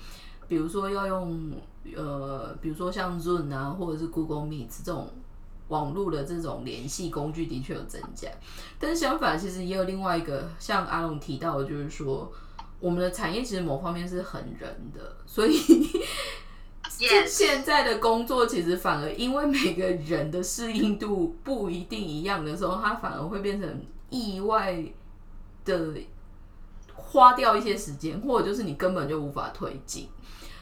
[0.48, 1.54] 比如说要用
[1.96, 5.12] 呃，比如说像 Zoom 啊，或者是 Google Meet 这种。
[5.70, 8.30] 网络的这种联系工具的确有增加，
[8.78, 12.32] 但是相反，其实也有另外一个，像阿龙提到的，就是说
[12.80, 15.58] 我们的产业其实某方面是很人的，所以
[17.28, 24.78] 现在的工作其实反而因为每个人的适应度不一定一样的时候，它反而会变成意外
[25.66, 25.96] 的
[26.94, 30.08] 花掉一些时间，或者就是你根本就无法推进，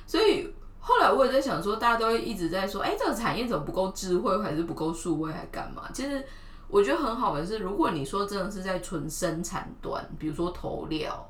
[0.08, 0.48] 所以。
[0.86, 5.84] 后来我也在想说，大家都会一直在说，哎，这个产业怎么不够智慧，还是不够数位，还干嘛？
[5.94, 6.22] 其实
[6.68, 11.26] 我觉得很好的是，如果你说真的是在纯生产端，比如说投料，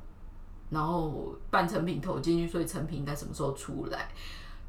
[0.71, 4.09] 然后半成品投进去，所以成品应该什么时候出来？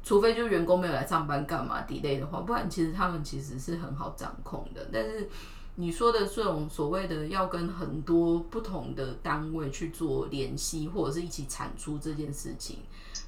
[0.03, 4.87] 除非就员工没有来上班干嘛 delay 的话，不然其实他们其实是很好掌控的。
[4.93, 5.27] 但是
[5.75, 12.79] 你说的这种所谓的要跟很多不同的单位去做联系，或者是一起产出这件事情。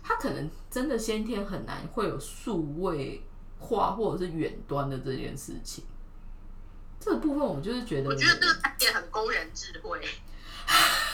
[0.02, 3.22] 它可能真的先天很难会有数位
[3.60, 5.84] 化或者是远端的这件事情，
[7.00, 10.00] 这个部分我就是觉得，我觉得这个产业很工人智慧。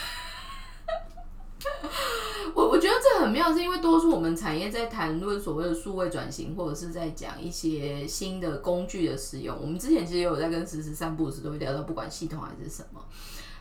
[2.54, 9.56] 我我觉得这很妙，是因为多数我们产业在谈论所谓的数位转型，或者是在讲一些新的工具的使用。
[9.60, 13.00] 我们之前其实有在跟实时散步时都会聊到，不管系统还是什么。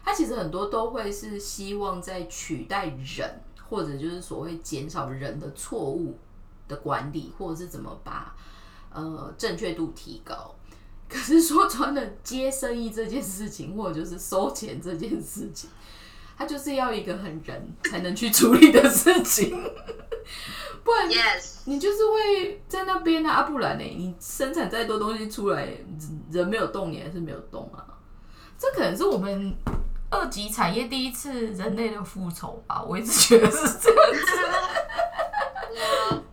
[0.06, 6.18] 它其实很多都会是希望在取代人，或者就是所谓减少人的错误
[6.68, 8.36] 的管理，或者是怎么把
[8.92, 10.54] 呃正确度提高。
[11.08, 15.70] 可是说穿了，接生意这件事情，或者就是收钱这件事情，
[16.38, 19.52] 它就是要一个很人才能去处理的事情，
[20.84, 21.08] 不然
[21.66, 25.68] 你就是会在那边啊，不然呢，你生产再多东西出来，
[26.32, 27.86] 人没有动，你还是没有动啊。
[28.58, 29.56] 这可能是我们
[30.10, 34.22] 二级产业第一次人类的复仇吧，我一直觉得是这样子。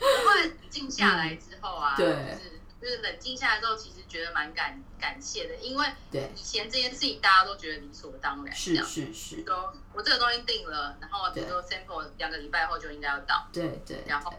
[0.00, 2.06] 我会静下来之后啊，对。
[2.06, 2.57] 就是
[2.96, 5.86] 冷静下来之后，其实觉得蛮感感谢的，因为
[6.34, 9.44] 以前这件事情大家都觉得理所当然，是是是。
[9.44, 14.02] 说我这个东西定了，然后比如说 sample 两个礼拜后就应该要到，对对。
[14.06, 14.32] 然后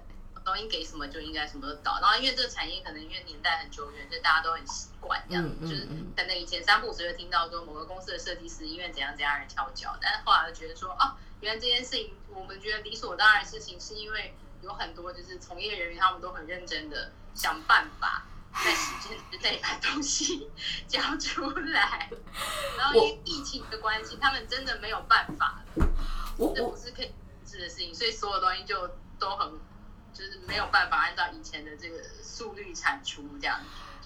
[0.43, 14.33] 东西给什么就应该什么都到，然后因为这个产业可能因为年代很久远，就大家都很习惯这样，就是可能以前三不五时会听到说某个公司的设计师因为怎样怎样而跳脚，但是后来就觉得说哦，原来这件事情我们觉得理所当然的事情，是因为
[14.63, 18.25] 有很多就是从业人员他们都很认真的想办法。
[18.53, 20.49] 在时间之内把东西
[20.87, 22.09] 交出来，
[22.77, 25.63] 然后因为疫情的关系，他们真的没有办法
[26.37, 29.51] 我我不是可以控制的事情，所以所有东西就都很
[30.13, 33.59] 就是没有办法按照以前的这个速率产出这样。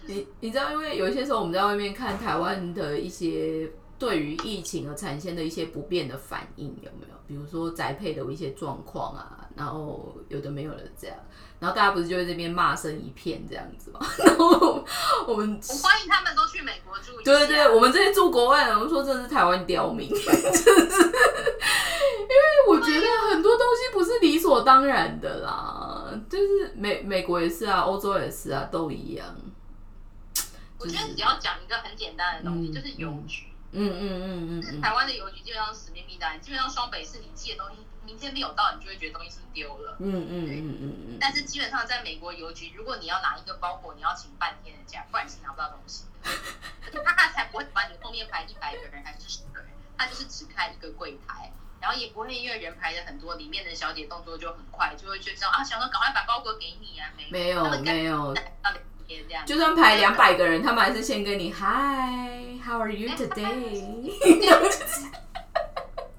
[0.05, 7.12] 你你知道，因为有一些时候我们在外面看台湾的一些对于疫情而产生的一些不便的反应，有没有？
[7.27, 11.17] 比如说宅配的一些状况啊，然后有的没有的这样。
[11.59, 13.99] 然后大家不是就在这边骂声一片这样子吗？
[14.19, 14.83] 然后
[15.25, 17.13] 我们我欢迎他们都去美国住。
[17.23, 21.03] 对对对，我们这些住国外的，我们说这是台湾刁民， 真是。
[22.23, 29.25] 因为我觉得很多东西不是理所当然的啦，就是美美国也是啊，欧洲也是啊，都一样。
[30.79, 33.45] 我觉得只要讲一个很简单的东西，就是邮局。
[33.73, 34.81] 嗯嗯嗯嗯。
[34.81, 37.81] 台湾的邮局基本上死命必达，基本上双北是你寄的东西。
[38.05, 39.95] 明天没有到，你就会觉得东西是丢了。
[39.99, 41.17] 嗯嗯嗯嗯嗯。
[41.21, 46.03] 但是基本上在美国邮局，如果你要拿一个包裹，你要请半天的假，不然是拿不到东西。
[47.05, 57.09] 他才不会把你后面排一百个人还是十个人，他就是只开一个柜台，然后也不会因为人排的很多，里面的小姐动作就很快，就会觉得啊，想说赶快把包裹给你啊。
[57.31, 58.35] 没有没有。
[59.45, 64.11] 就算排两百个人，他们还是先跟你 Hi，How are you today？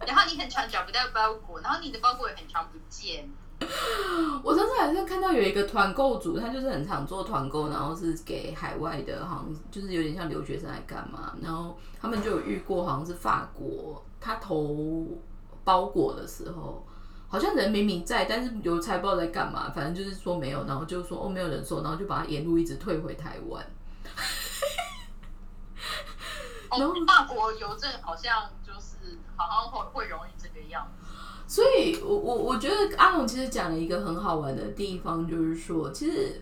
[0.06, 3.28] 然后你很常找不到包裹，然后你的包裹也很常不见。
[4.42, 11.34] 我上次好像看到有一个团购组，他就是很常做团购，然后是给海外的，好像就是有点像留学生来干嘛。
[11.40, 15.06] 然后他们就有遇过，好像是法国，他投
[15.62, 16.86] 包裹的时候，
[17.34, 23.66] 好像人明明在，但是邮差不知道在干嘛，反正就是说没有，然后就说哦没有人收，然后就把他沿路一直退回台湾。
[26.70, 29.18] 然后法国邮政好像就是。
[29.36, 31.08] 好像会会容易这个样子，
[31.48, 36.40] 所以我我我觉得阿龙其实讲了一个很好玩的地方，就是说，其实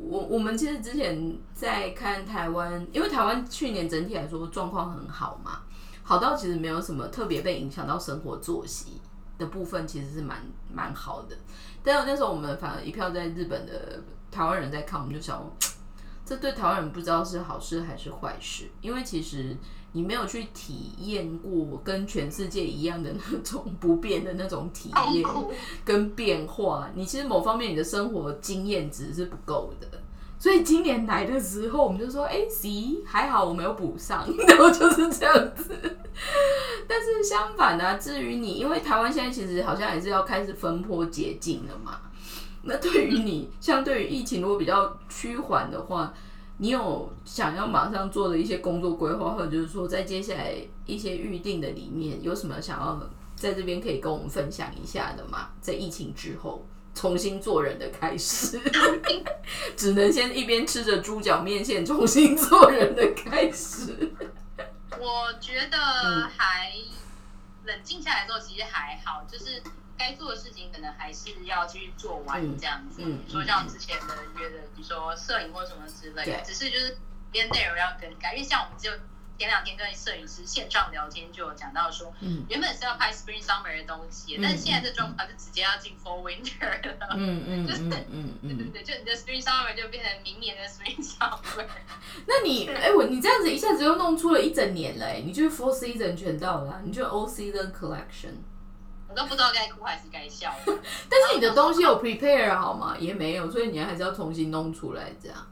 [0.00, 5.60] 我我们其实之前在看台湾，因为台湾去年整体来说状况很好嘛，
[6.02, 9.00] 好到其实没有什么特别被影响到生活作息
[9.38, 11.36] 的部分，其实是蛮蛮好的。
[11.82, 15.44] 但那时候我们反而一票在日本的台湾人在看，我们就想，
[16.24, 19.56] 这对台湾人不知道是好事还是坏事，因为其实。
[19.92, 25.24] 你没有去体验过跟全世界一样的那种不变的那种体验
[25.86, 29.88] 跟变化，你其实某方面你的生活经验值是不够的。
[30.38, 34.26] 所以今年来的时候，我们就说：“哎，C 还好，我没有补上。
[34.48, 35.96] ”然后就是这样子。
[36.88, 42.00] 但是相反呢，至于你，因为台湾现在其实好像也是要开始分坡解禁了嘛。
[42.62, 46.12] 那对于你，相对于疫情如果比较趋缓的话。
[46.58, 50.54] 你有想要马上做的一些工作规划，或者就是说，在接下来
[50.86, 52.98] 一些预定的里面，有什么想要
[53.34, 55.50] 在这边可以跟我们分享一下的吗？
[55.60, 58.60] 在疫情之后重新做人的开始，
[59.76, 64.12] 只能先一边吃着猪脚面线重新做人的开始。
[64.98, 65.78] 我觉得
[66.36, 66.72] 还
[67.66, 69.62] 冷静下来之后，其实还好，就是。
[69.98, 76.98] 该做的事情可能还是要继续做完这样子，比如说像之前的约的，比如说摄影或什么之类的，只是就是
[77.32, 78.92] 边内容要更改，因为像我们只有
[79.38, 82.12] 前两天跟摄影师线上聊天就有讲到说，
[82.48, 91.66] 原本是要拍 Spring Summer 的东西，但是现在这状况就直接要进 Fall Winter 了，嗯嗯 嗯嗯嗯，对对对，就你的 Spring Summer 就变成明年的 Spring Summer。
[92.26, 98.34] 那你哎我你这样子一下子又弄出了一整年嘞，你就 Four Season 全到了，你就 All Season Collection。
[99.08, 100.52] 我都不知道该哭还是该笑。
[100.66, 102.96] 但是你的东西有 prepare 好吗？
[102.98, 105.46] 也没有，所以你还是要重新弄出来，这样。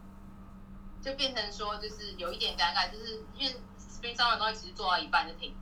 [1.00, 3.54] 就变成说，就是有一点尴尬，就是因为
[4.04, 5.56] Spring Summer 的东西其实做到一半就停，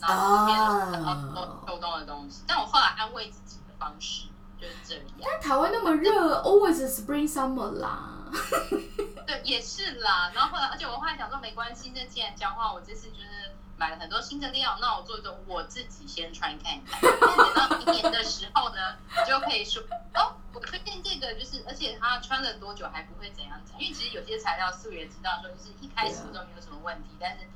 [0.00, 2.42] 然后变成做秋冬的东西。
[2.48, 4.26] 但我后来安慰自己的方式
[4.60, 5.04] 就是这样。
[5.22, 8.24] 但台湾那么热，always Spring Summer 啦。
[9.24, 10.32] 对，也是啦。
[10.34, 17.00] 然后后来，而且我后来想说，没关系，那既然交换，我这次就是买了很多新的料，那我做一做，我自己先穿看一看。
[17.00, 19.80] 等到明年的时候呢，就可以说
[20.14, 20.34] 哦。
[20.54, 27.46] 我推荐这个，就是而且它穿了多久还不会怎样讲，因为其实有些材料素也知道说，就是一开始都没有什么问题，但是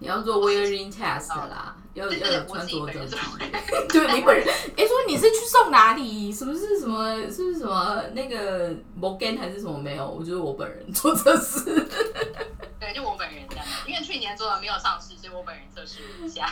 [0.00, 3.44] 你要做 wearing test 啦，要要有穿着证据。
[3.88, 4.46] 对，你本人，
[4.76, 6.32] 哎，说你是去送哪里？
[6.32, 7.16] 什么是什么？
[7.22, 8.70] 是不是什么那个
[9.00, 9.78] Morgan 还是什么？
[9.78, 11.64] 没有，我就是我本人做测试。
[12.78, 16.46] 对，就我本人这样，因为去年做的没有上市，所以我本人测试一下。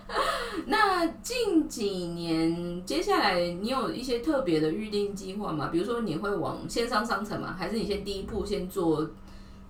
[0.66, 5.70] 那近几年，接下来你有一些特别的预定计划吗？
[5.72, 7.56] 比如说你会往线上商城吗？
[7.58, 9.08] 还是你先第一步先做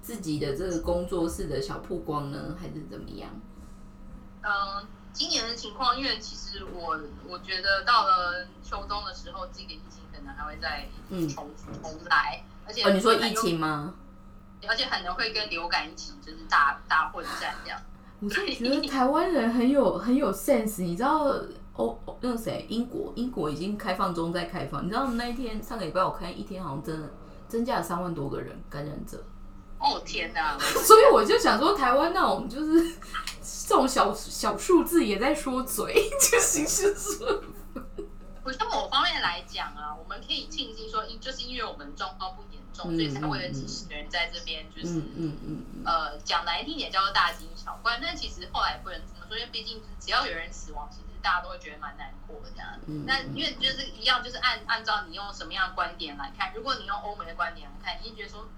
[0.09, 2.57] 自己的这个工作室的小曝光呢？
[2.59, 3.29] 还是怎么样？
[4.41, 4.83] 嗯，
[5.13, 6.99] 今年的情况，因为其实我
[7.29, 11.51] 我觉得到了秋冬的时候，这个疫情可能还会再重
[11.83, 13.97] 重来，而且哦，你说疫情吗？
[14.67, 17.79] 而且可能会跟流感一起，就是大大混战这样。
[18.21, 21.31] 我真的觉得台湾人很有很有 sense，你知道
[21.75, 27.11] 哦，那个谁，英国，英国已经开放中在开放，你知道那一天上个礼拜我看一天好像真的
[27.47, 29.23] 增加了三万多个人感染者。
[29.79, 30.59] 哦天哪！
[30.61, 32.97] 所以我就想说，台湾那种就是
[33.69, 37.43] 这种小小数字也在说嘴， 就形式说。
[38.45, 47.99] 我觉得某方面来讲啊，我们可以庆幸说，因就是因为我们状况不严重，所以才会有几十个人在这边，就是嗯嗯呃讲难听点叫做大惊小怪。
[48.01, 52.71] 但其实后来不能这么说，因为毕竟只要有人死亡，其实大家都会觉得蛮难过的这样。
[53.05, 58.49] 那因为就是一样，就是按按照你用什么样的观点来看，如果你用欧美的观点来看，你会觉得说，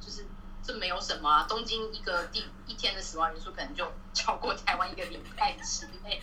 [0.00, 0.26] 就是。
[0.60, 3.82] 这没有什么啊，东京一个第一天的死亡人数可能就
[4.12, 6.20] 超过台湾一个礼拜之内，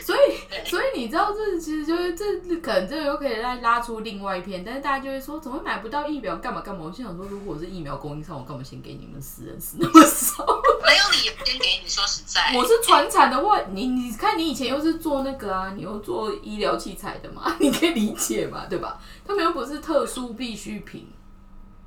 [0.00, 6.84] 所以所以你知道这其实就是这可能这又可以再拉出另外一篇，但是大家就会说怎么买不到疫苗干嘛干嘛？
[6.84, 10.46] 我心想说，如果是疫苗供应商，我干嘛先给你们死人死那么少？
[10.86, 19.00] 没有理由先给你说实在，我是传产的话，你你看你以前又是做那个啊，你又做医疗器材的嘛， 你可以理解嘛，对吧？
[19.26, 21.08] 他们又不是特殊必需品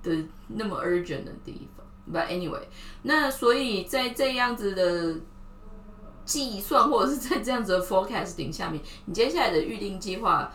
[0.04, 1.86] 的那么 urgent 的地方。
[2.12, 2.64] But anyway，
[3.04, 5.20] 那所以在这样子的
[6.26, 10.52] 计算，或者是在这样子的 forecasting 下面，你接下来的预定计划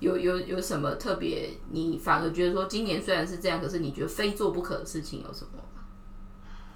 [0.00, 1.58] 有有有什么特别？
[1.70, 5.62] 你反而觉得说，今年虽然是这样，可是你觉得非做不可的事情有什么？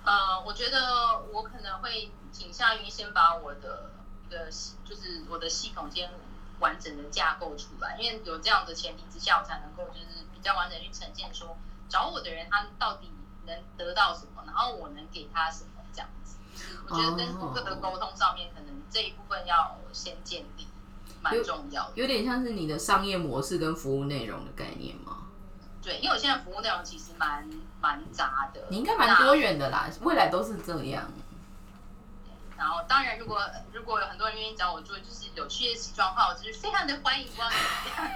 [0.04, 3.90] 呃，我觉得我可能会倾向于先把我的
[4.26, 4.46] 一个
[4.84, 6.10] 就是我的系统先
[6.58, 11.56] 完整的架构出来，因为有这样的前提之下，我才能够就是比较完整去呈现说
[11.88, 13.10] 找我的人他到底。
[13.44, 20.68] 能得到什么，然后我能给他什么，这样子，就是我觉得跟顾客的沟通上面，可能这一部分要先建立，
[21.20, 21.92] 蛮重要的。
[21.96, 25.22] 有点像是你的商业模式跟服务内容的概念吗？
[25.82, 31.10] 对，因为我现在服务内容其实蛮蛮杂的，你应该蛮多元的啦，未来都是这样。
[32.56, 33.40] 然后，当然，如果
[33.72, 37.26] 如果有很多人愿意找我做，就是有趣的西装的话，我就是非常的欢迎。
[37.36, 37.50] 这样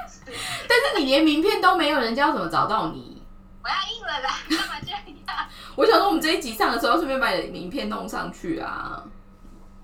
[0.06, 0.20] 子。
[0.68, 3.15] 但是你连名片都没有，人家要怎么找到你？
[3.66, 5.02] 我要印了啦， 干嘛这样？
[5.74, 9.02] 我想说，我们这一集上的时候，顺便把你的名片弄上去啊。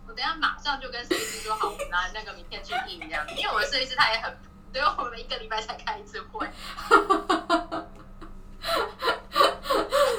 [0.06, 3.26] 我等下马上就跟设计师说好，我拿那个名片去印这样。
[3.36, 4.38] 因为我的设计师他也很，
[4.72, 6.48] 所以我们一个礼拜才开一次会。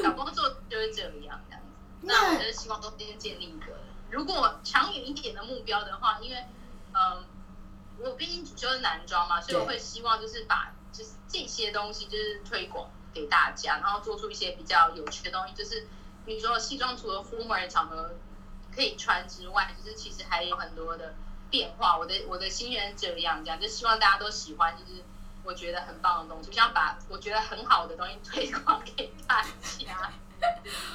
[0.04, 1.56] 找工作就是这样这样子。
[2.02, 3.68] 那我就是希望都先建立一个，
[4.12, 6.44] 如果长远一点的目标的话，因为
[6.92, 7.24] 嗯，
[7.98, 12.90] 我毕竟主修是男装嘛，所以我会希望就是把就是这些东西就是推广。
[13.14, 15.88] 给大家，然后做出一些比较有趣的东西，就是
[16.26, 18.12] 比如说西装除了 formal 场合
[18.76, 21.14] 可以穿之外，就是其实还有很多的
[21.50, 21.98] 变化。
[21.98, 25.04] 我的我的心愿这样，这样就希望大家都喜欢，就是
[25.44, 29.50] 我觉得很棒的东西，想把我觉得很好的东西推广给大家。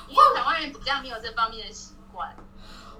[0.08, 2.34] 因为台湾人比较没有这方面的习惯。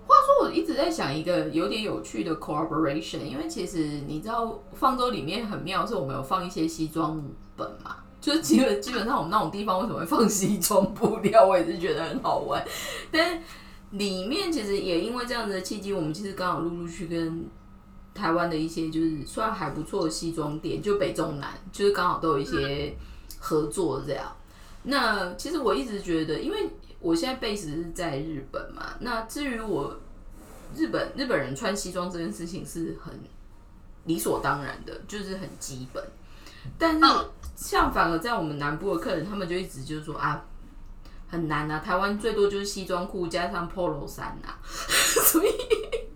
[0.07, 7.23] 话说，我一直在想一个有点有趣的 cooperation，因为其实你知道，方舟里面很妙，是我们有放一些西装
[7.55, 8.05] 本嘛。
[8.21, 12.63] 就基本基本上我们那种地方为什么会放西装布料，我也是觉得很好玩。
[13.13, 13.41] 但
[13.93, 17.47] 里面其实也因为这样子的契机，我们其实刚好陆陆续跟
[18.13, 22.95] 台湾的一些就是算还不错的西装店，就北中南，就是刚好都有一些
[23.39, 24.37] 合作这样。
[24.83, 26.69] 那其实我一直觉得，因为
[27.01, 29.97] 我现在 base 是在日本嘛，那至于我
[30.75, 33.15] 日本日本人穿西装这件事情是很
[34.07, 36.05] 理所当然的，就是很基本，
[36.77, 37.07] 但是。
[37.61, 40.45] 像反而在我们南部的客人，他们就一直就是说啊，
[41.29, 45.51] 很难啊，台湾最多就是西装裤加上 polo 衫呐， 所以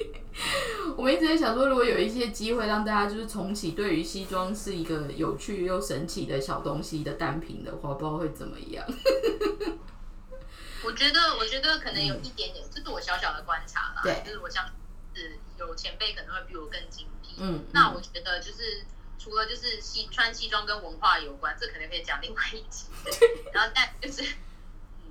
[0.96, 8.86] 我们一直在想说，如果有一些机会让大家就是重启对于西装是一个有趣又神奇的小东西的单品的话，不知道会怎么样。
[10.84, 14.00] 我觉得，我觉得可能有一点点，这是我小小的观察啦。
[14.04, 14.64] 对，就是我像
[15.12, 17.34] 是有前辈可能会比我更精辟。
[17.38, 18.84] 嗯，那我觉得就是
[19.18, 22.86] 除了就是西穿西装跟文化有关，这可能可以讲另外一集。
[23.52, 24.24] 然后但就是。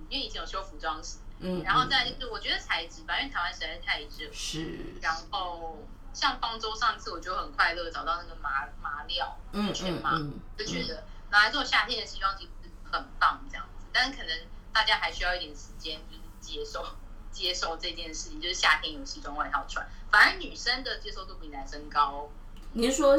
[0.10, 4.78] 因为以前有修服装史，嗯，然后再就是我觉得材质吧，因为台湾实在是太热，是。
[5.02, 10.20] 然后像方舟上次我就很快乐找到那个麻麻料，嗯全麻，
[10.58, 12.50] 就觉得拿来做夏天的西装其实
[12.92, 13.86] 很棒这样子。
[13.94, 14.38] 但是可能
[14.74, 16.86] 大家还需要一点时间，就是接受
[17.32, 19.90] 接受这件事情，就是夏天有西装外套穿。
[20.12, 22.30] 反而女生的接受度比男生高。
[22.74, 23.16] 你是说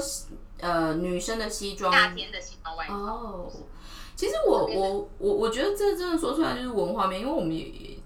[0.61, 1.93] 呃女生的西装？
[1.93, 2.95] 夏天的西装外套。
[2.97, 3.53] 哦。
[4.15, 7.51] 其实我我我我觉得这真的说出来就是文化面，因为我们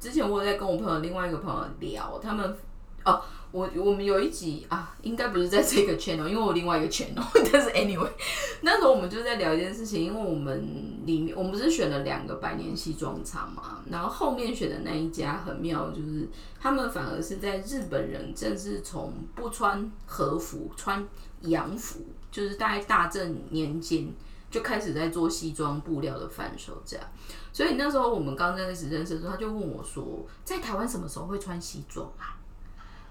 [0.01, 2.57] 之前我有在跟我朋友另外一个朋友聊，他们
[3.05, 3.21] 哦，
[3.51, 7.23] 我我们有一集啊，应该不是在这个 channel，因为我另外一个 channel，
[7.53, 8.09] 但是 anyway，
[8.63, 16.27] 那时候我们就在聊一件事情，因为我们里面我们不是选了两个百年西装厂嘛，然后后面选的那一家很妙，就是
[16.59, 21.07] 他们反而是在日本人正是从不穿和服穿
[21.43, 24.13] 洋服，就是大概大正年间。
[24.49, 27.05] 就开始在做西装布料的贩售，这样。
[27.53, 32.39] 所以那时候我们刚认识认识的时候，他就问我说：“在台湾什么时候会穿西装啊？”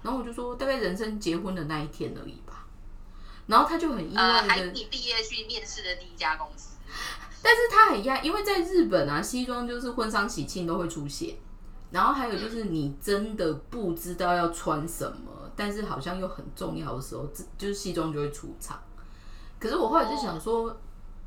[0.02, 2.66] 然后我就说：“大概人生结婚的那一天而已吧。”
[3.46, 6.76] 然后他就很意外的，你毕业去面试的第一家公司。
[7.42, 11.36] 但是他很讶，因为在日本啊，西装就是婚丧喜庆都会出现。
[11.90, 17.26] 然后还有就是你真的不知道要穿什么，但是好像又很重要的时候，
[17.58, 18.78] 就是西装就会出场。
[19.58, 20.76] 可是我后来就想说。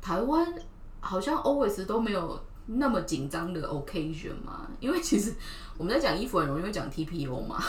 [0.02, 0.54] 台湾
[0.98, 5.34] 好像 always 都没有那么紧张的 occasion 嘛， 因为其实
[5.76, 7.62] 我们在讲衣服很容易会讲 TPO 嘛，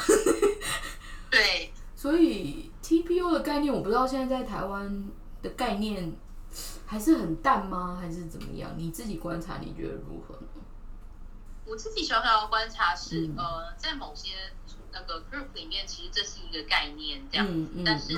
[1.29, 6.13] 对， 所以 TPO 的概念我不知道现在在台湾的概念
[6.85, 8.71] 还是很淡吗，还是怎么样？
[8.77, 10.61] 你自己观察你觉得如何呢？
[11.65, 14.29] 我自己小小的观察是，呃，在某些。
[14.93, 17.47] 那个 group 里面，其实这是一个概念，这样。
[17.85, 18.17] 但是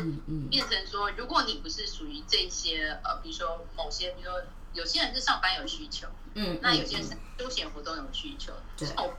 [0.50, 4.42] 变成说，如果你不是属于这些，呃，比如说某些，比如说
[4.74, 8.54] 有些人是上班有需求，嗯，那有些人是休闲活动有需求。
[8.78, 8.88] 对。
[8.98, 9.14] 我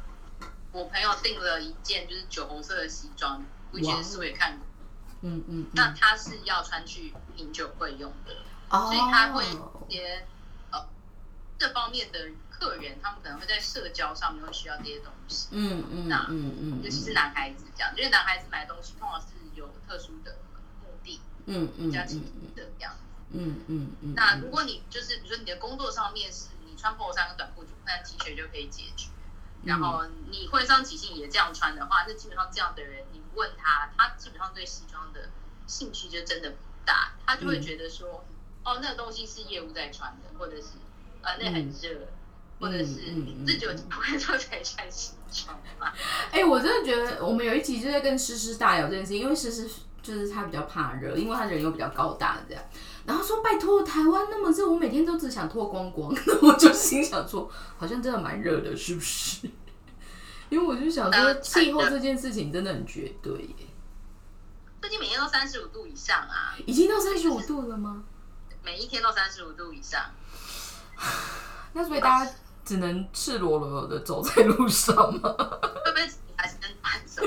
[0.73, 4.67] 我朋友订了一件就是酒红色的西装，我以前是我也看过？
[5.23, 5.67] 嗯嗯。
[5.75, 8.35] 那他是要穿去品酒会用的，
[8.71, 9.45] 所以他会
[9.89, 10.27] 一些
[10.71, 10.87] 呃
[11.59, 12.31] 这方面的。
[12.65, 20.39] 客源他们可能会在社交上面会需要这些东西，嗯嗯，那嗯嗯，尤其是男孩子这样，因为男孩子买东西通常是有特殊的
[20.83, 22.09] 目的，嗯嗯，比较的
[22.57, 22.95] 这样，
[23.33, 24.15] 嗯嗯嗯。
[24.17, 29.09] 那如果你就是比如说你的工作上面是你穿破衫跟短裤，那 T 恤就可以解决。
[29.65, 35.29] 然后你会上即兴也这样穿的话，那基本上这样的人，你问他，他基本上对西装的
[35.67, 36.57] 兴趣就真的不
[36.87, 38.25] 大，他就会觉得说，
[38.63, 40.69] 哦，那个东西是业务在穿的，或者是
[41.23, 42.09] 呃，那很热。
[42.61, 45.93] 或者是自己不会做才穿西装吗？
[46.31, 49.69] 哎，我真的觉得我们有一集就在跟诗诗大聊这件事情，因为诗诗
[50.03, 52.63] 就是她比较怕热，因为她人又比较高大这样。
[53.07, 56.15] 然后说拜托，台湾那么热，我每天都只想脱光光。
[56.41, 59.51] 我就心想说，好像真的蛮热的，是不是？
[60.49, 63.67] 因为我就想说，气候这件事情真的很绝对耶。
[64.81, 66.55] 最近每天都三十五度以上啊！
[66.65, 68.05] 已经到三十五度了吗？
[68.63, 70.01] 每一天都三十五度以上。
[71.73, 72.31] 那所以大家。
[72.65, 75.31] 只能赤裸裸的走在路上吗？
[75.31, 77.25] 会不会还是跟单身？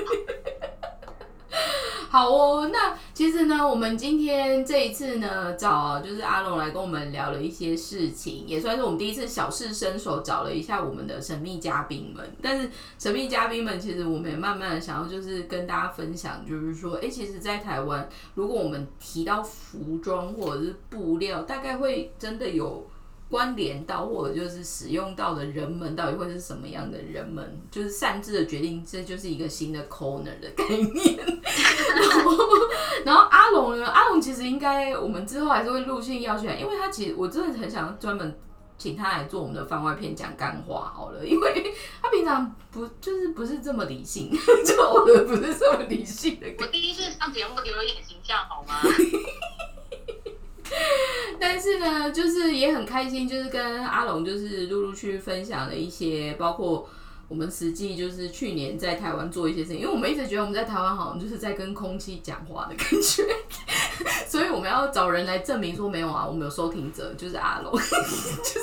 [2.10, 12.36] 好哦，那其实呢，我们今天这一次呢，找就是阿龙来跟我们聊了一些事情，也算是我们第一次小试身手，找了一下我们的神秘嘉宾们。
[12.42, 22.88] 但是神秘嘉宾们，其实我们也慢慢的想要就是跟大家分享，就是说，哎，其实，在台湾，如果我们提到服装或者是布料，大概会真的有。
[23.30, 31.18] 关联到或者就是使用到的人们到底会是什么样的人们，就是擅自的决定，这就是一个新的 corner 的概念。
[31.18, 32.38] 然后，
[33.06, 33.86] 然后阿龙呢？
[33.86, 38.40] 阿龙其实应该我们之后还是会陆续邀请，因为他其实我真的很想专门
[38.78, 44.32] 请他来做我们的番外篇讲干话好了，因为他平常不就是不是这么理性，
[44.64, 46.48] 做的不是这么理性的。
[46.60, 48.76] 我第一次上节目有点形象好吗？
[51.40, 56.88] 但是呢，就是也很开心，就是跟阿龙就是陆陆续续分享了一些，包括
[57.28, 63.24] 我们实际就是去年在台湾做一些事情，因为我们一直觉得我们在台湾好像就是在跟空气讲话的感觉，
[64.28, 68.62] 所以我们要找人来证明说没有啊，我们有收听者就是阿龙， 就是。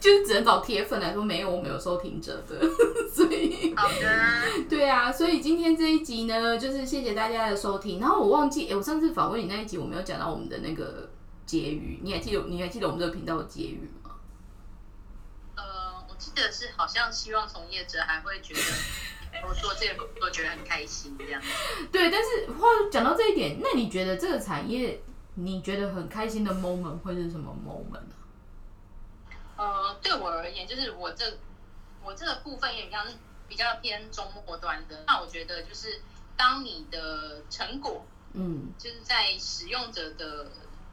[0.00, 2.60] 就是只能找铁粉来说，没有，我们有收听者的，
[3.12, 7.98] 所以好的，对啊，所以今天这一集呢，就是谢谢大家的收听。
[8.00, 11.10] 然后我忘记，哎，我上次访问你那一集，我没有讲到我们的那个
[11.44, 12.44] 结语，你还记得？
[12.48, 14.10] 你还记得我们这个频道的结语吗？
[15.56, 18.60] 呃，我记得是好像希望从业者还会觉得
[19.48, 21.40] 我做这个工作觉得很开心这样。
[21.90, 25.00] 对，但是话讲到这一点，那你觉得这个产业
[25.34, 28.12] 你觉得很开心的 moment 会是什么 moment
[30.02, 31.38] 对我而言，就是我这
[32.02, 33.04] 我这个部分也比较
[33.48, 35.04] 比较偏中末端的。
[35.06, 36.00] 那我觉得就是
[36.36, 40.46] 当你的成果，嗯，就是在使用者的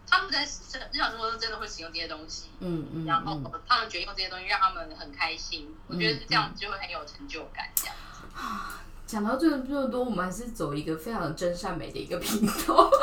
[0.08, 7.70] 他们在日常生活中真的会使用这些东西，嗯嗯，然后他们决定用这些东西让他们很开心，我觉得这样就会很有成就感。
[7.76, 7.96] 这样
[8.36, 12.90] 啊， 讲到这这么多，我们还是走一个非常真善美的一个频道。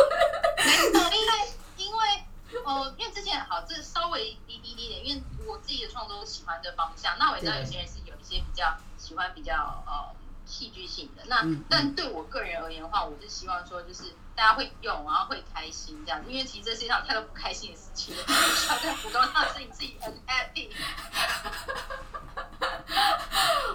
[2.70, 7.18] 哦，因为之前好，这稍微低低低点，因为我自己的创作喜欢的方向。
[7.18, 10.14] 那我知道有些人是有一些比较喜欢比较呃
[10.46, 11.24] 戏剧性的。
[11.26, 16.22] 那但对我个人而言的话，我是希望说，就是大家会用，然后会开心这样。
[16.28, 18.14] 因为其实这世界上太多不开心的事情，
[18.70, 20.70] 要在普通上是你自己很 happy。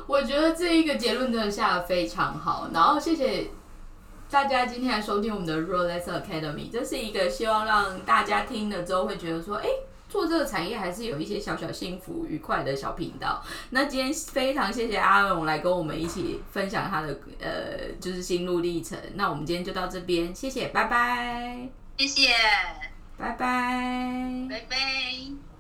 [0.08, 3.52] 我觉得这一个结论真的下的非常好，然后谢谢。
[4.30, 9.68] 大家今天来收听我们的 Rolex Academy，这是一个希望让大家听了之后会觉得说，哎，
[10.10, 13.42] 做这个产业还是有一些小小幸福、愉快的小频道。
[13.70, 18.98] 那今天非常谢谢阿龙来跟我们一起分享他的呃，就是心路历程。
[19.14, 22.30] 那我们今天就到这边，谢谢，拜拜，谢谢，
[23.18, 25.55] 拜拜，拜拜。